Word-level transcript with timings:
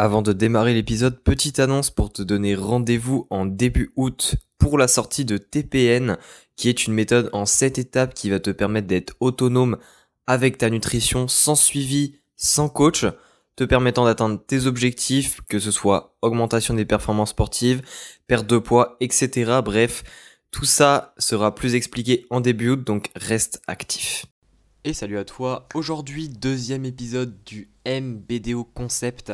Avant 0.00 0.22
de 0.22 0.32
démarrer 0.32 0.74
l'épisode, 0.74 1.20
petite 1.24 1.58
annonce 1.58 1.90
pour 1.90 2.12
te 2.12 2.22
donner 2.22 2.54
rendez-vous 2.54 3.26
en 3.30 3.46
début 3.46 3.90
août 3.96 4.36
pour 4.56 4.78
la 4.78 4.86
sortie 4.86 5.24
de 5.24 5.38
TPN, 5.38 6.18
qui 6.54 6.68
est 6.68 6.86
une 6.86 6.92
méthode 6.92 7.30
en 7.32 7.46
7 7.46 7.78
étapes 7.78 8.14
qui 8.14 8.30
va 8.30 8.38
te 8.38 8.50
permettre 8.50 8.86
d'être 8.86 9.16
autonome 9.18 9.76
avec 10.28 10.56
ta 10.56 10.70
nutrition 10.70 11.26
sans 11.26 11.56
suivi, 11.56 12.20
sans 12.36 12.68
coach, 12.68 13.06
te 13.56 13.64
permettant 13.64 14.04
d'atteindre 14.04 14.40
tes 14.40 14.66
objectifs, 14.66 15.40
que 15.48 15.58
ce 15.58 15.72
soit 15.72 16.14
augmentation 16.22 16.74
des 16.74 16.84
performances 16.84 17.30
sportives, 17.30 17.82
perte 18.28 18.46
de 18.46 18.58
poids, 18.58 18.98
etc. 19.00 19.62
Bref, 19.64 20.04
tout 20.52 20.64
ça 20.64 21.12
sera 21.18 21.56
plus 21.56 21.74
expliqué 21.74 22.24
en 22.30 22.40
début 22.40 22.68
août, 22.68 22.84
donc 22.84 23.10
reste 23.16 23.62
actif. 23.66 24.26
Et 24.84 24.94
salut 24.94 25.18
à 25.18 25.24
toi, 25.24 25.66
aujourd'hui 25.74 26.28
deuxième 26.28 26.84
épisode 26.84 27.42
du 27.42 27.68
MBDO 27.84 28.62
Concept 28.62 29.32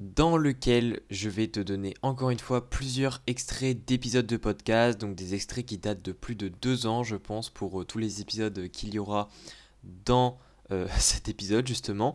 dans 0.00 0.36
lequel 0.36 1.00
je 1.10 1.28
vais 1.28 1.46
te 1.48 1.60
donner 1.60 1.94
encore 2.02 2.30
une 2.30 2.38
fois 2.38 2.68
plusieurs 2.68 3.22
extraits 3.26 3.84
d'épisodes 3.86 4.26
de 4.26 4.36
podcast, 4.36 5.00
donc 5.00 5.14
des 5.14 5.34
extraits 5.34 5.64
qui 5.64 5.78
datent 5.78 6.02
de 6.02 6.12
plus 6.12 6.34
de 6.34 6.48
deux 6.48 6.86
ans, 6.86 7.02
je 7.02 7.16
pense, 7.16 7.48
pour 7.48 7.80
euh, 7.80 7.84
tous 7.84 7.98
les 7.98 8.20
épisodes 8.20 8.68
qu'il 8.68 8.94
y 8.94 8.98
aura 8.98 9.28
dans 10.04 10.38
euh, 10.72 10.86
cet 10.98 11.28
épisode 11.28 11.66
justement. 11.66 12.14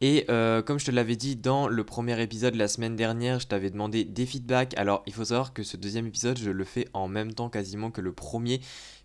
Et 0.00 0.26
euh, 0.28 0.60
comme 0.60 0.78
je 0.78 0.86
te 0.86 0.90
l'avais 0.90 1.16
dit 1.16 1.36
dans 1.36 1.68
le 1.68 1.84
premier 1.84 2.20
épisode 2.20 2.54
la 2.54 2.68
semaine 2.68 2.96
dernière, 2.96 3.40
je 3.40 3.46
t'avais 3.46 3.70
demandé 3.70 4.04
des 4.04 4.26
feedbacks. 4.26 4.76
Alors 4.76 5.02
il 5.06 5.12
faut 5.12 5.24
savoir 5.24 5.52
que 5.52 5.62
ce 5.62 5.76
deuxième 5.76 6.06
épisode, 6.06 6.38
je 6.38 6.50
le 6.50 6.64
fais 6.64 6.88
en 6.92 7.08
même 7.08 7.32
temps 7.32 7.48
quasiment 7.48 7.90
que 7.90 8.00
le 8.00 8.12
premier 8.12 8.60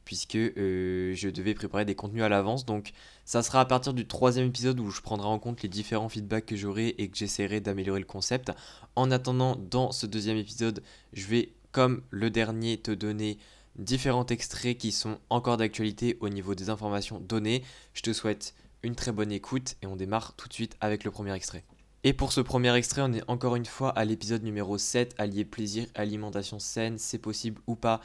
puisque 0.07 0.37
euh, 0.37 1.13
je 1.15 1.27
devais 1.27 1.53
préparer 1.53 1.83
des 1.83 1.93
contenus 1.93 2.23
à 2.23 2.29
l'avance. 2.29 2.65
Donc 2.65 2.93
ça 3.25 3.43
sera 3.43 3.59
à 3.59 3.65
partir 3.65 3.93
du 3.93 4.07
troisième 4.07 4.47
épisode 4.47 4.79
où 4.79 4.89
je 4.89 5.01
prendrai 5.01 5.27
en 5.27 5.37
compte 5.37 5.61
les 5.63 5.67
différents 5.67 6.07
feedbacks 6.07 6.45
que 6.45 6.55
j'aurai 6.55 6.95
et 6.97 7.09
que 7.09 7.17
j'essaierai 7.17 7.59
d'améliorer 7.59 7.99
le 7.99 8.05
concept. 8.05 8.53
En 8.95 9.11
attendant, 9.11 9.57
dans 9.57 9.91
ce 9.91 10.05
deuxième 10.05 10.37
épisode, 10.37 10.81
je 11.11 11.27
vais, 11.27 11.49
comme 11.73 12.03
le 12.09 12.29
dernier, 12.29 12.77
te 12.77 12.91
donner 12.91 13.37
différents 13.75 14.25
extraits 14.27 14.77
qui 14.77 14.93
sont 14.93 15.17
encore 15.29 15.57
d'actualité 15.57 16.15
au 16.21 16.29
niveau 16.29 16.55
des 16.55 16.69
informations 16.69 17.19
données. 17.19 17.65
Je 17.93 18.01
te 18.01 18.13
souhaite 18.13 18.55
une 18.83 18.95
très 18.95 19.11
bonne 19.11 19.33
écoute 19.33 19.75
et 19.81 19.87
on 19.87 19.97
démarre 19.97 20.37
tout 20.37 20.47
de 20.47 20.53
suite 20.53 20.77
avec 20.79 21.03
le 21.03 21.11
premier 21.11 21.33
extrait. 21.33 21.65
Et 22.05 22.13
pour 22.13 22.31
ce 22.31 22.39
premier 22.39 22.73
extrait, 22.73 23.01
on 23.01 23.11
est 23.11 23.29
encore 23.29 23.57
une 23.57 23.65
fois 23.65 23.89
à 23.89 24.05
l'épisode 24.05 24.43
numéro 24.43 24.77
7, 24.77 25.15
allier 25.17 25.43
plaisir, 25.43 25.85
alimentation 25.95 26.59
saine, 26.59 26.97
c'est 26.97 27.17
possible 27.17 27.61
ou 27.67 27.75
pas 27.75 27.99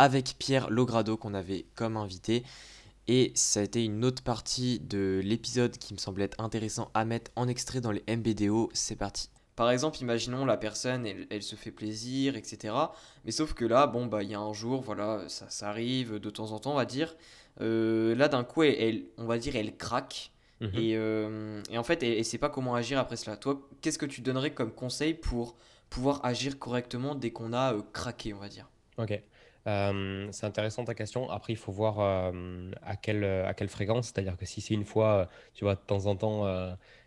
avec 0.00 0.36
Pierre 0.38 0.70
Logrado 0.70 1.18
qu'on 1.18 1.34
avait 1.34 1.66
comme 1.74 1.98
invité. 1.98 2.42
Et 3.06 3.32
ça 3.34 3.60
a 3.60 3.64
été 3.64 3.84
une 3.84 4.02
autre 4.06 4.22
partie 4.22 4.80
de 4.80 5.20
l'épisode 5.22 5.76
qui 5.76 5.92
me 5.92 5.98
semblait 5.98 6.24
être 6.24 6.40
intéressant 6.40 6.90
à 6.94 7.04
mettre 7.04 7.30
en 7.36 7.48
extrait 7.48 7.82
dans 7.82 7.92
les 7.92 8.02
MBDO. 8.08 8.70
C'est 8.72 8.96
parti. 8.96 9.28
Par 9.56 9.70
exemple, 9.70 10.00
imaginons 10.00 10.46
la 10.46 10.56
personne, 10.56 11.06
elle, 11.28 11.42
se 11.42 11.54
fait 11.54 11.70
plaisir, 11.70 12.36
etc. 12.36 12.74
Mais 13.26 13.30
sauf 13.30 13.52
que 13.52 13.66
là, 13.66 13.86
bon, 13.86 14.06
bah, 14.06 14.22
il 14.22 14.30
y 14.30 14.34
a 14.34 14.40
un 14.40 14.54
jour, 14.54 14.80
voilà, 14.80 15.28
ça, 15.28 15.50
ça, 15.50 15.68
arrive 15.68 16.18
de 16.18 16.30
temps 16.30 16.52
en 16.52 16.60
temps, 16.60 16.72
on 16.72 16.76
va 16.76 16.86
dire. 16.86 17.14
Euh, 17.60 18.14
là, 18.14 18.28
d'un 18.28 18.42
coup, 18.42 18.62
elle, 18.62 19.04
on 19.18 19.26
va 19.26 19.36
dire, 19.36 19.54
elle 19.54 19.76
craque. 19.76 20.32
Mhm. 20.60 20.70
et, 20.74 20.96
euh, 20.96 21.62
et, 21.70 21.76
en 21.76 21.84
fait, 21.84 22.02
elle 22.02 22.16
ne 22.16 22.22
sait 22.22 22.38
pas 22.38 22.48
comment 22.48 22.74
agir 22.74 22.98
après 22.98 23.16
cela. 23.16 23.36
Toi, 23.36 23.68
qu'est-ce 23.82 23.98
que 23.98 24.06
tu 24.06 24.22
donnerais 24.22 24.54
comme 24.54 24.72
conseil 24.72 25.12
pour 25.12 25.56
pouvoir 25.90 26.24
agir 26.24 26.58
correctement 26.58 27.14
dès 27.14 27.32
qu'on 27.32 27.52
a 27.52 27.74
euh, 27.74 27.82
craqué, 27.92 28.32
on 28.32 28.38
va 28.38 28.48
dire? 28.48 28.70
Ok. 28.96 29.20
Euh, 29.66 30.28
c'est 30.32 30.46
intéressant 30.46 30.84
ta 30.84 30.94
question. 30.94 31.28
Après, 31.30 31.52
il 31.52 31.56
faut 31.56 31.72
voir 31.72 32.00
euh, 32.00 32.70
à, 32.82 32.96
quelle, 32.96 33.24
à 33.24 33.54
quelle 33.54 33.68
fréquence. 33.68 34.06
C'est-à-dire 34.06 34.36
que 34.36 34.46
si 34.46 34.60
c'est 34.60 34.74
une 34.74 34.84
fois, 34.84 35.12
euh, 35.12 35.26
tu 35.54 35.64
vois, 35.64 35.74
de 35.74 35.80
temps 35.80 36.06
en 36.06 36.16
temps, 36.16 36.44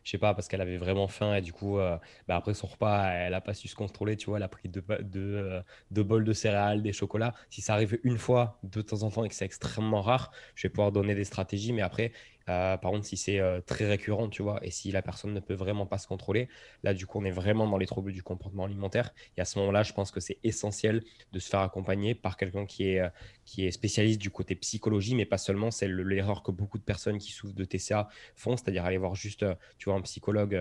je 0.03 0.11
sais 0.11 0.17
pas, 0.17 0.33
parce 0.33 0.47
qu'elle 0.47 0.61
avait 0.61 0.77
vraiment 0.77 1.07
faim 1.07 1.35
et 1.35 1.41
du 1.41 1.53
coup, 1.53 1.77
bah, 1.77 2.35
après 2.35 2.53
son 2.53 2.67
repas, 2.67 3.09
elle 3.11 3.31
n'a 3.31 3.41
pas 3.41 3.53
su 3.53 3.67
se 3.67 3.75
contrôler, 3.75 4.17
tu 4.17 4.27
vois, 4.27 4.37
elle 4.37 4.43
a 4.43 4.47
pris 4.49 4.69
deux, 4.69 4.83
deux, 5.01 5.61
deux, 5.91 6.03
bols 6.03 6.25
de 6.25 6.33
céréales, 6.33 6.81
des 6.83 6.93
chocolats. 6.93 7.33
Si 7.49 7.61
ça 7.61 7.73
arrive 7.73 7.99
une 8.03 8.17
fois 8.17 8.59
de 8.63 8.81
temps 8.81 9.03
en 9.03 9.11
temps 9.11 9.23
et 9.23 9.29
que 9.29 9.35
c'est 9.35 9.45
extrêmement 9.45 10.01
rare, 10.01 10.31
je 10.55 10.67
vais 10.67 10.71
pouvoir 10.71 10.91
donner 10.91 11.15
des 11.15 11.23
stratégies. 11.23 11.73
Mais 11.73 11.81
après, 11.81 12.11
euh, 12.49 12.77
par 12.77 12.91
contre, 12.91 13.05
si 13.05 13.17
c'est 13.17 13.39
euh, 13.39 13.61
très 13.61 13.87
récurrent, 13.87 14.29
tu 14.29 14.43
vois, 14.43 14.59
et 14.65 14.71
si 14.71 14.91
la 14.91 15.01
personne 15.01 15.33
ne 15.33 15.39
peut 15.39 15.53
vraiment 15.53 15.85
pas 15.85 15.97
se 15.97 16.07
contrôler, 16.07 16.49
là, 16.83 16.93
du 16.93 17.05
coup, 17.05 17.19
on 17.19 17.25
est 17.25 17.31
vraiment 17.31 17.67
dans 17.67 17.77
les 17.77 17.85
troubles 17.85 18.11
du 18.11 18.23
comportement 18.23 18.65
alimentaire. 18.65 19.13
Et 19.37 19.41
à 19.41 19.45
ce 19.45 19.57
moment-là, 19.59 19.83
je 19.83 19.93
pense 19.93 20.11
que 20.11 20.19
c'est 20.19 20.39
essentiel 20.43 21.03
de 21.31 21.39
se 21.39 21.49
faire 21.49 21.61
accompagner 21.61 22.15
par 22.15 22.37
quelqu'un 22.37 22.65
qui 22.65 22.89
est, 22.89 22.99
euh, 22.99 23.09
qui 23.45 23.65
est 23.65 23.71
spécialiste 23.71 24.19
du 24.19 24.29
côté 24.29 24.55
psychologie, 24.55 25.15
mais 25.15 25.25
pas 25.25 25.37
seulement. 25.37 25.71
C'est 25.71 25.87
l'erreur 25.87 26.43
que 26.43 26.51
beaucoup 26.51 26.77
de 26.77 26.83
personnes 26.83 27.17
qui 27.17 27.31
souffrent 27.31 27.55
de 27.55 27.65
TCA 27.65 28.09
font, 28.35 28.57
c'est-à-dire 28.57 28.85
aller 28.85 28.97
voir 28.97 29.15
juste, 29.15 29.45
tu 29.77 29.89
vois, 29.89 29.97
un 29.97 30.01
psychologue 30.01 30.59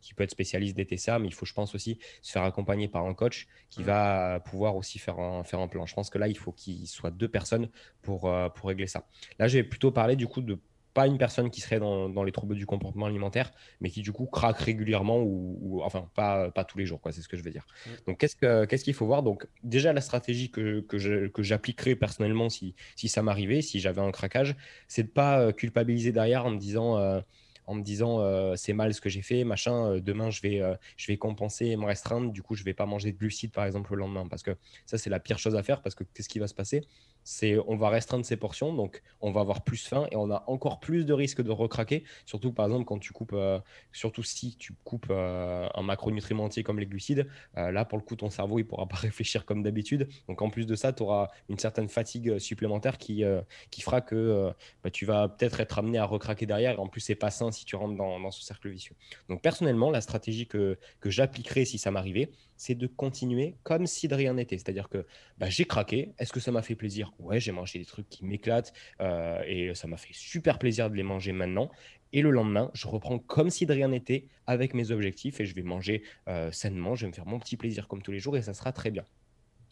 qui 0.00 0.14
peut 0.14 0.22
être 0.24 0.30
spécialiste 0.30 0.76
des 0.76 0.86
TCA, 0.86 1.18
mais 1.18 1.28
il 1.28 1.34
faut, 1.34 1.46
je 1.46 1.52
pense 1.52 1.74
aussi, 1.74 1.98
se 2.22 2.32
faire 2.32 2.42
accompagner 2.42 2.88
par 2.88 3.04
un 3.04 3.14
coach 3.14 3.46
qui 3.70 3.82
va 3.82 4.40
pouvoir 4.40 4.76
aussi 4.76 4.98
faire 4.98 5.18
un, 5.18 5.44
faire 5.44 5.60
un 5.60 5.68
plan. 5.68 5.86
Je 5.86 5.94
pense 5.94 6.10
que 6.10 6.18
là, 6.18 6.28
il 6.28 6.36
faut 6.36 6.52
qu'il 6.52 6.86
soit 6.86 7.10
deux 7.10 7.28
personnes 7.28 7.68
pour, 8.02 8.30
pour 8.54 8.68
régler 8.68 8.86
ça. 8.86 9.06
Là, 9.38 9.48
je 9.48 9.58
vais 9.58 9.64
plutôt 9.64 9.90
parler 9.90 10.16
du 10.16 10.26
coup 10.26 10.40
de 10.40 10.58
pas 10.96 11.06
une 11.06 11.18
personne 11.18 11.50
qui 11.50 11.60
serait 11.60 11.78
dans, 11.78 12.24
les 12.24 12.32
troubles 12.32 12.54
du 12.54 12.64
comportement 12.64 13.04
alimentaire, 13.04 13.52
mais 13.82 13.90
qui 13.90 14.00
du 14.00 14.12
coup 14.12 14.24
craque 14.24 14.58
régulièrement 14.60 15.20
ou, 15.20 15.82
enfin 15.84 16.08
pas, 16.14 16.50
pas 16.50 16.64
tous 16.64 16.78
les 16.78 16.86
jours, 16.86 17.02
quoi, 17.02 17.12
c'est 17.12 17.20
ce 17.20 17.28
que 17.28 17.36
je 17.36 17.42
veux 17.42 17.50
dire. 17.50 17.66
Mm. 17.84 17.90
Donc 18.06 18.18
qu'est-ce 18.18 18.84
qu'il 18.84 18.94
faut 18.94 19.04
voir? 19.04 19.22
Donc 19.22 19.46
déjà 19.62 19.92
la 19.92 20.00
stratégie 20.00 20.50
que, 20.50 20.80
que 20.80 21.42
j'appliquerais 21.42 21.96
personnellement 21.96 22.48
si, 22.48 22.74
si 22.96 23.08
ça 23.08 23.22
m'arrivait, 23.22 23.60
si 23.60 23.78
j'avais 23.78 24.00
un 24.00 24.10
craquage, 24.10 24.56
c'est 24.88 25.02
de 25.02 25.08
pas 25.08 25.38
euh, 25.38 25.52
culpabiliser 25.52 26.12
derrière 26.12 26.46
en 26.46 26.50
me 26.50 26.58
disant 26.58 26.96
euh, 26.96 27.20
en 27.66 27.74
me 27.74 27.82
disant 27.82 28.20
euh, 28.20 28.54
c'est 28.56 28.72
mal 28.72 28.94
ce 28.94 29.02
que 29.02 29.10
j'ai 29.10 29.20
fait, 29.22 29.44
machin, 29.44 29.98
demain 29.98 30.30
je 30.30 30.40
vais, 30.40 30.62
je 30.96 31.06
vais 31.08 31.18
compenser 31.18 31.66
et 31.66 31.76
me 31.76 31.84
restreindre, 31.84 32.32
du 32.32 32.40
coup 32.40 32.54
je 32.54 32.64
vais 32.64 32.74
pas 32.74 32.86
manger 32.86 33.12
de 33.12 33.18
glucides 33.18 33.52
par 33.52 33.66
exemple 33.66 33.92
le 33.92 33.98
lendemain, 33.98 34.26
parce 34.28 34.42
que 34.42 34.56
ça 34.86 34.96
c'est 34.96 35.10
la 35.10 35.20
pire 35.20 35.38
chose 35.38 35.56
à 35.56 35.62
faire, 35.62 35.82
parce 35.82 35.94
que 35.94 36.04
qu'est-ce 36.04 36.30
qui 36.30 36.38
va 36.38 36.46
se 36.46 36.54
passer? 36.54 36.86
C'est 37.26 37.58
on 37.66 37.76
va 37.76 37.88
restreindre 37.88 38.24
ses 38.24 38.36
portions, 38.36 38.72
donc 38.72 39.02
on 39.20 39.32
va 39.32 39.40
avoir 39.40 39.64
plus 39.64 39.84
faim 39.84 40.06
et 40.12 40.16
on 40.16 40.30
a 40.30 40.44
encore 40.46 40.78
plus 40.78 41.04
de 41.04 41.12
risques 41.12 41.42
de 41.42 41.50
recraquer. 41.50 42.04
Surtout 42.24 42.52
par 42.52 42.66
exemple 42.66 42.84
quand 42.84 43.00
tu 43.00 43.12
coupes, 43.12 43.32
euh, 43.32 43.58
surtout 43.90 44.22
si 44.22 44.56
tu 44.56 44.74
coupes 44.84 45.08
euh, 45.10 45.66
un 45.74 45.82
macronutriment 45.82 46.44
entier 46.44 46.62
comme 46.62 46.78
les 46.78 46.86
glucides, 46.86 47.26
euh, 47.56 47.72
là 47.72 47.84
pour 47.84 47.98
le 47.98 48.04
coup 48.04 48.14
ton 48.14 48.30
cerveau 48.30 48.60
il 48.60 48.64
pourra 48.64 48.86
pas 48.86 48.96
réfléchir 49.08 49.44
comme 49.44 49.64
d'habitude. 49.64 50.08
Donc 50.28 50.40
en 50.40 50.50
plus 50.50 50.66
de 50.66 50.76
ça, 50.76 50.92
tu 50.92 51.02
auras 51.02 51.30
une 51.48 51.58
certaine 51.58 51.88
fatigue 51.88 52.38
supplémentaire 52.38 52.96
qui, 52.96 53.24
qui 53.72 53.82
fera 53.82 54.00
que 54.00 54.52
bah, 54.84 54.90
tu 54.90 55.04
vas 55.04 55.28
peut-être 55.28 55.58
être 55.58 55.80
amené 55.80 55.98
à 55.98 56.04
recraquer 56.04 56.46
derrière. 56.46 56.78
En 56.80 56.86
plus 56.86 57.00
c'est 57.00 57.16
pas 57.16 57.32
sain 57.32 57.50
si 57.50 57.64
tu 57.64 57.74
rentres 57.74 57.96
dans, 57.96 58.20
dans, 58.20 58.30
ce 58.30 58.44
cercle 58.44 58.68
vicieux. 58.68 58.94
Donc 59.28 59.42
personnellement, 59.42 59.90
la 59.90 60.00
stratégie 60.00 60.46
que, 60.46 60.78
que 61.00 61.10
j'appliquerai 61.10 61.64
si 61.64 61.78
ça 61.78 61.90
m'arrivait, 61.90 62.30
c'est 62.56 62.74
de 62.74 62.86
continuer 62.86 63.56
comme 63.62 63.86
si 63.86 64.08
de 64.08 64.14
rien 64.14 64.34
n'était. 64.34 64.58
C'est-à-dire 64.58 64.88
que 64.88 65.06
bah, 65.38 65.48
j'ai 65.48 65.64
craqué. 65.64 66.12
Est-ce 66.18 66.32
que 66.32 66.40
ça 66.40 66.52
m'a 66.52 66.62
fait 66.62 66.74
plaisir? 66.74 67.12
Ouais, 67.18 67.40
j'ai 67.40 67.52
mangé 67.52 67.78
des 67.78 67.84
trucs 67.84 68.08
qui 68.08 68.24
m'éclatent 68.24 68.72
euh, 69.00 69.42
et 69.46 69.74
ça 69.74 69.86
m'a 69.86 69.96
fait 69.96 70.12
super 70.12 70.58
plaisir 70.58 70.90
de 70.90 70.96
les 70.96 71.02
manger 71.02 71.32
maintenant. 71.32 71.70
Et 72.12 72.22
le 72.22 72.30
lendemain, 72.30 72.70
je 72.74 72.86
reprends 72.86 73.18
comme 73.18 73.50
si 73.50 73.66
de 73.66 73.72
rien 73.72 73.88
n'était 73.88 74.28
avec 74.46 74.74
mes 74.74 74.90
objectifs 74.90 75.40
et 75.40 75.46
je 75.46 75.54
vais 75.54 75.62
manger 75.62 76.02
euh, 76.28 76.50
sainement. 76.52 76.94
Je 76.94 77.02
vais 77.02 77.08
me 77.08 77.14
faire 77.14 77.26
mon 77.26 77.38
petit 77.38 77.56
plaisir 77.56 77.88
comme 77.88 78.02
tous 78.02 78.12
les 78.12 78.20
jours 78.20 78.36
et 78.36 78.42
ça 78.42 78.54
sera 78.54 78.72
très 78.72 78.90
bien. 78.90 79.04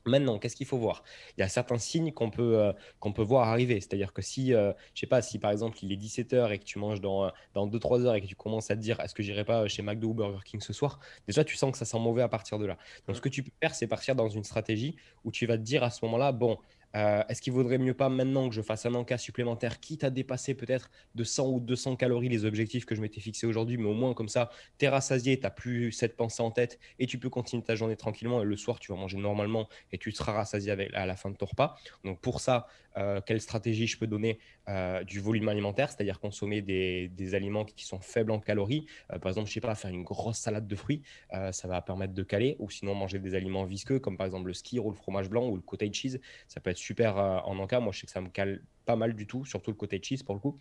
Maintenant, 0.06 0.38
qu'est-ce 0.38 0.56
qu'il 0.56 0.66
faut 0.66 0.76
voir? 0.76 1.02
Il 1.36 1.40
y 1.40 1.44
a 1.44 1.48
certains 1.48 1.78
signes 1.78 2.12
qu'on 2.12 2.30
peut, 2.30 2.58
euh, 2.58 2.72
qu'on 2.98 3.12
peut 3.14 3.22
voir 3.22 3.48
arriver. 3.48 3.80
C'est-à-dire 3.80 4.12
que 4.12 4.20
si, 4.20 4.48
je 4.48 4.72
je 4.94 5.00
sais 5.00 5.06
pas, 5.06 5.22
si 5.22 5.38
par 5.38 5.50
exemple 5.50 5.78
il 5.82 5.92
est 5.92 5.96
17h 5.96 6.52
et 6.52 6.58
que 6.58 6.64
tu 6.64 6.78
manges 6.78 7.00
dans, 7.00 7.30
dans 7.54 7.66
2-3 7.66 8.04
heures 8.04 8.14
et 8.14 8.20
que 8.20 8.26
tu 8.26 8.36
commences 8.36 8.70
à 8.70 8.76
te 8.76 8.80
dire 8.80 9.00
est-ce 9.00 9.14
que 9.14 9.22
j'irai 9.22 9.44
pas 9.44 9.66
chez 9.68 9.82
McDo 9.82 10.08
ou 10.08 10.14
Burger 10.14 10.40
King 10.44 10.60
ce 10.60 10.74
soir, 10.74 10.98
déjà 11.26 11.42
tu 11.44 11.56
sens 11.56 11.72
que 11.72 11.78
ça 11.78 11.86
sent 11.86 11.98
mauvais 11.98 12.22
à 12.22 12.28
partir 12.28 12.58
de 12.58 12.66
là. 12.66 12.76
Donc 13.06 13.16
ce 13.16 13.22
que 13.22 13.30
tu 13.30 13.42
peux 13.42 13.52
faire, 13.62 13.74
c'est 13.74 13.86
partir 13.86 14.14
dans 14.14 14.28
une 14.28 14.44
stratégie 14.44 14.96
où 15.24 15.30
tu 15.32 15.46
vas 15.46 15.56
te 15.56 15.62
dire 15.62 15.82
à 15.82 15.88
ce 15.90 16.04
moment-là, 16.04 16.32
bon, 16.32 16.58
euh, 16.94 17.22
est-ce 17.28 17.42
qu'il 17.42 17.52
vaudrait 17.52 17.78
mieux 17.78 17.94
pas 17.94 18.08
maintenant 18.08 18.48
que 18.48 18.54
je 18.54 18.62
fasse 18.62 18.86
un 18.86 18.94
encas 18.94 19.18
supplémentaire, 19.18 19.80
quitte 19.80 20.04
à 20.04 20.10
dépasser 20.10 20.54
peut-être 20.54 20.90
de 21.14 21.24
100 21.24 21.48
ou 21.48 21.60
200 21.60 21.96
calories 21.96 22.28
les 22.28 22.44
objectifs 22.44 22.84
que 22.86 22.94
je 22.94 23.00
m'étais 23.00 23.20
fixés 23.20 23.46
aujourd'hui, 23.46 23.76
mais 23.76 23.88
au 23.88 23.94
moins 23.94 24.14
comme 24.14 24.28
ça, 24.28 24.50
tu 24.78 24.84
es 24.84 24.88
rassasié, 24.88 25.36
tu 25.36 25.42
n'as 25.42 25.50
plus 25.50 25.92
cette 25.92 26.16
pensée 26.16 26.42
en 26.42 26.50
tête 26.50 26.78
et 26.98 27.06
tu 27.06 27.18
peux 27.18 27.30
continuer 27.30 27.62
ta 27.62 27.74
journée 27.74 27.96
tranquillement. 27.96 28.42
Et 28.42 28.44
le 28.44 28.56
soir, 28.56 28.78
tu 28.78 28.92
vas 28.92 28.98
manger 28.98 29.18
normalement 29.18 29.68
et 29.92 29.98
tu 29.98 30.12
seras 30.12 30.32
rassasié 30.32 30.72
à 30.94 31.06
la 31.06 31.16
fin 31.16 31.30
de 31.30 31.36
ton 31.36 31.46
repas. 31.46 31.76
Donc 32.04 32.20
pour 32.20 32.40
ça, 32.40 32.66
euh, 32.96 33.20
quelle 33.26 33.40
stratégie 33.40 33.88
je 33.88 33.98
peux 33.98 34.06
donner 34.06 34.38
euh, 34.68 35.02
du 35.02 35.18
volume 35.18 35.48
alimentaire, 35.48 35.90
c'est-à-dire 35.90 36.20
consommer 36.20 36.62
des, 36.62 37.34
aliments 37.34 37.64
qui 37.64 37.84
sont 37.84 37.98
faibles 37.98 38.30
en 38.30 38.38
calories. 38.38 38.86
par 39.08 39.28
exemple, 39.28 39.48
je 39.48 39.54
sais 39.54 39.60
pas, 39.60 39.74
faire 39.74 39.90
une 39.90 40.04
grosse 40.04 40.38
salade 40.38 40.68
de 40.68 40.76
fruits, 40.76 41.02
ça 41.50 41.66
va 41.66 41.80
permettre 41.82 42.14
de 42.14 42.22
caler, 42.22 42.54
ou 42.60 42.70
sinon 42.70 42.94
manger 42.94 43.18
des 43.18 43.34
aliments 43.34 43.64
visqueux 43.64 43.98
comme 43.98 44.16
par 44.16 44.26
exemple 44.26 44.46
le 44.46 44.52
ski 44.52 44.78
ou 44.78 44.90
le 44.90 44.96
fromage 44.96 45.28
blanc 45.28 45.48
ou 45.48 45.56
le 45.56 45.62
cottage 45.62 45.94
cheese, 45.94 46.20
ça 46.46 46.60
peut 46.60 46.70
être 46.70 46.78
super 46.84 47.18
euh, 47.18 47.38
en 47.44 47.58
encas. 47.58 47.80
Moi, 47.80 47.92
je 47.92 48.00
sais 48.00 48.06
que 48.06 48.12
ça 48.12 48.20
me 48.20 48.28
cale 48.28 48.62
pas 48.84 48.96
mal 48.96 49.14
du 49.14 49.26
tout, 49.26 49.44
surtout 49.44 49.70
le 49.70 49.76
côté 49.76 50.00
cheese 50.02 50.22
pour 50.24 50.34
le 50.34 50.40
coup. 50.40 50.58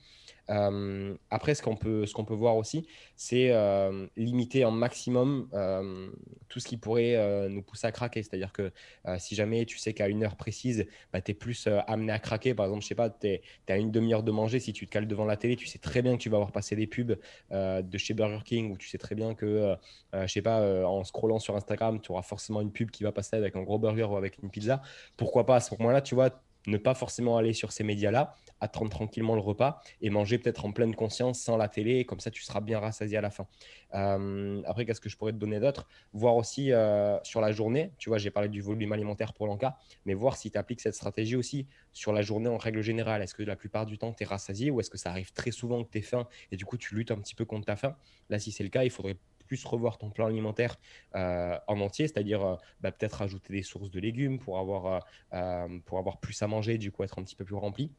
Euh, 0.49 1.15
après, 1.29 1.55
ce 1.55 1.61
qu'on 1.61 1.75
peut, 1.75 2.05
ce 2.05 2.13
peut 2.23 2.33
voir 2.33 2.55
aussi, 2.57 2.87
c'est 3.15 3.51
euh, 3.51 4.07
limiter 4.15 4.65
en 4.65 4.71
maximum 4.71 5.49
euh, 5.53 6.09
tout 6.47 6.59
ce 6.59 6.67
qui 6.67 6.77
pourrait 6.77 7.49
nous 7.49 7.61
pousser 7.61 7.87
à 7.87 7.91
craquer. 7.91 8.23
C'est-à-dire 8.23 8.51
que 8.53 8.71
si 9.17 9.35
jamais 9.35 9.65
tu 9.65 9.77
sais 9.77 9.93
qu'à 9.93 10.07
une 10.07 10.23
heure 10.23 10.35
précise, 10.35 10.85
bah, 11.11 11.21
tu 11.21 11.31
es 11.31 11.33
plus 11.33 11.67
amené 11.87 12.11
à 12.11 12.19
craquer, 12.19 12.53
par 12.53 12.65
exemple, 12.65 12.83
je 12.83 12.87
sais 12.87 12.95
pas, 12.95 13.09
tu 13.09 13.27
es, 13.27 13.41
à 13.67 13.77
une 13.77 13.91
demi-heure 13.91 14.23
de 14.23 14.31
manger, 14.31 14.59
si 14.59 14.73
tu 14.73 14.85
te 14.85 14.91
cales 14.91 15.07
devant 15.07 15.25
la 15.25 15.37
télé, 15.37 15.55
tu 15.55 15.67
sais 15.67 15.79
très 15.79 16.01
bien 16.01 16.15
que 16.15 16.21
tu 16.21 16.29
vas 16.29 16.37
avoir 16.37 16.51
passé 16.51 16.75
des 16.75 16.87
pubs 16.87 17.17
de 17.51 17.97
chez 17.97 18.13
Burger 18.13 18.43
King 18.45 18.71
ou 18.71 18.77
tu 18.77 18.87
sais 18.87 18.97
très 18.97 19.15
bien 19.15 19.35
que, 19.35 19.75
je 20.13 20.27
sais 20.27 20.41
pas, 20.41 20.85
en 20.85 21.03
scrollant 21.03 21.39
sur 21.39 21.55
Instagram, 21.55 21.99
tu 22.01 22.11
auras 22.11 22.21
forcément 22.21 22.61
une 22.61 22.71
pub 22.71 22.91
qui 22.91 23.03
va 23.03 23.11
passer 23.11 23.35
avec 23.35 23.55
un 23.55 23.63
gros 23.63 23.79
burger 23.79 24.03
ou 24.03 24.15
avec 24.15 24.37
une 24.41 24.49
pizza. 24.49 24.81
Pourquoi 25.17 25.45
pas 25.45 25.57
à 25.57 25.59
ce 25.59 25.75
moment-là, 25.75 26.01
tu 26.01 26.15
vois, 26.15 26.41
ne 26.67 26.77
pas 26.77 26.93
forcément 26.93 27.37
aller 27.37 27.53
sur 27.53 27.71
ces 27.71 27.83
médias-là, 27.83 28.35
attendre 28.59 28.89
tranquillement 28.89 29.35
le 29.35 29.41
repas 29.41 29.81
et 30.01 30.09
manger 30.09 30.37
peut-être 30.37 30.65
en 30.65 30.71
pleine 30.71 30.95
conscience 30.95 31.39
sans 31.39 31.57
la 31.57 31.67
télé, 31.67 32.05
comme 32.05 32.19
ça 32.19 32.31
tu 32.31 32.43
seras 32.43 32.61
bien 32.61 32.79
rassasié 32.79 33.17
à 33.17 33.21
la 33.21 33.29
fin. 33.29 33.47
Euh, 33.93 34.61
après, 34.65 34.85
qu'est-ce 34.85 35.01
que 35.01 35.09
je 35.09 35.17
pourrais 35.17 35.33
te 35.33 35.37
donner 35.37 35.59
d'autre? 35.59 35.87
Voir 36.13 36.35
aussi 36.35 36.71
euh, 36.71 37.17
sur 37.23 37.41
la 37.41 37.51
journée, 37.51 37.93
tu 37.97 38.09
vois, 38.09 38.17
j'ai 38.17 38.31
parlé 38.31 38.49
du 38.49 38.61
volume 38.61 38.91
alimentaire 38.91 39.33
pour 39.33 39.47
l'enca, 39.47 39.77
mais 40.05 40.13
voir 40.13 40.37
si 40.37 40.51
tu 40.51 40.57
appliques 40.57 40.81
cette 40.81 40.95
stratégie 40.95 41.35
aussi 41.35 41.67
sur 41.91 42.13
la 42.13 42.21
journée 42.21 42.49
en 42.49 42.57
règle 42.57 42.81
générale. 42.81 43.21
Est-ce 43.21 43.35
que 43.35 43.43
la 43.43 43.55
plupart 43.55 43.85
du 43.85 43.97
temps 43.97 44.13
tu 44.13 44.23
es 44.23 44.25
rassasié 44.25 44.71
ou 44.71 44.79
est-ce 44.79 44.89
que 44.89 44.97
ça 44.97 45.09
arrive 45.09 45.31
très 45.33 45.51
souvent 45.51 45.83
que 45.83 45.89
tu 45.91 45.99
es 45.99 46.01
faim 46.01 46.27
et 46.51 46.57
du 46.57 46.65
coup 46.65 46.77
tu 46.77 46.95
luttes 46.95 47.11
un 47.11 47.17
petit 47.17 47.35
peu 47.35 47.45
contre 47.45 47.65
ta 47.65 47.75
faim? 47.75 47.95
Là, 48.29 48.39
si 48.39 48.51
c'est 48.51 48.63
le 48.63 48.69
cas, 48.69 48.83
il 48.83 48.89
faudrait 48.89 49.17
revoir 49.65 49.97
ton 49.97 50.09
plan 50.09 50.27
alimentaire 50.27 50.77
euh, 51.15 51.57
en 51.67 51.79
entier, 51.79 52.07
c'est-à-dire 52.07 52.45
euh, 52.45 52.55
bah, 52.81 52.91
peut-être 52.91 53.21
ajouter 53.21 53.53
des 53.53 53.63
sources 53.63 53.91
de 53.91 53.99
légumes 53.99 54.39
pour 54.39 54.59
avoir, 54.59 55.05
euh, 55.33 55.79
pour 55.85 55.99
avoir 55.99 56.19
plus 56.19 56.41
à 56.41 56.47
manger, 56.47 56.77
du 56.77 56.91
coup 56.91 57.03
être 57.03 57.19
un 57.19 57.23
petit 57.23 57.35
peu 57.35 57.45
plus 57.45 57.55
rempli. 57.55 57.91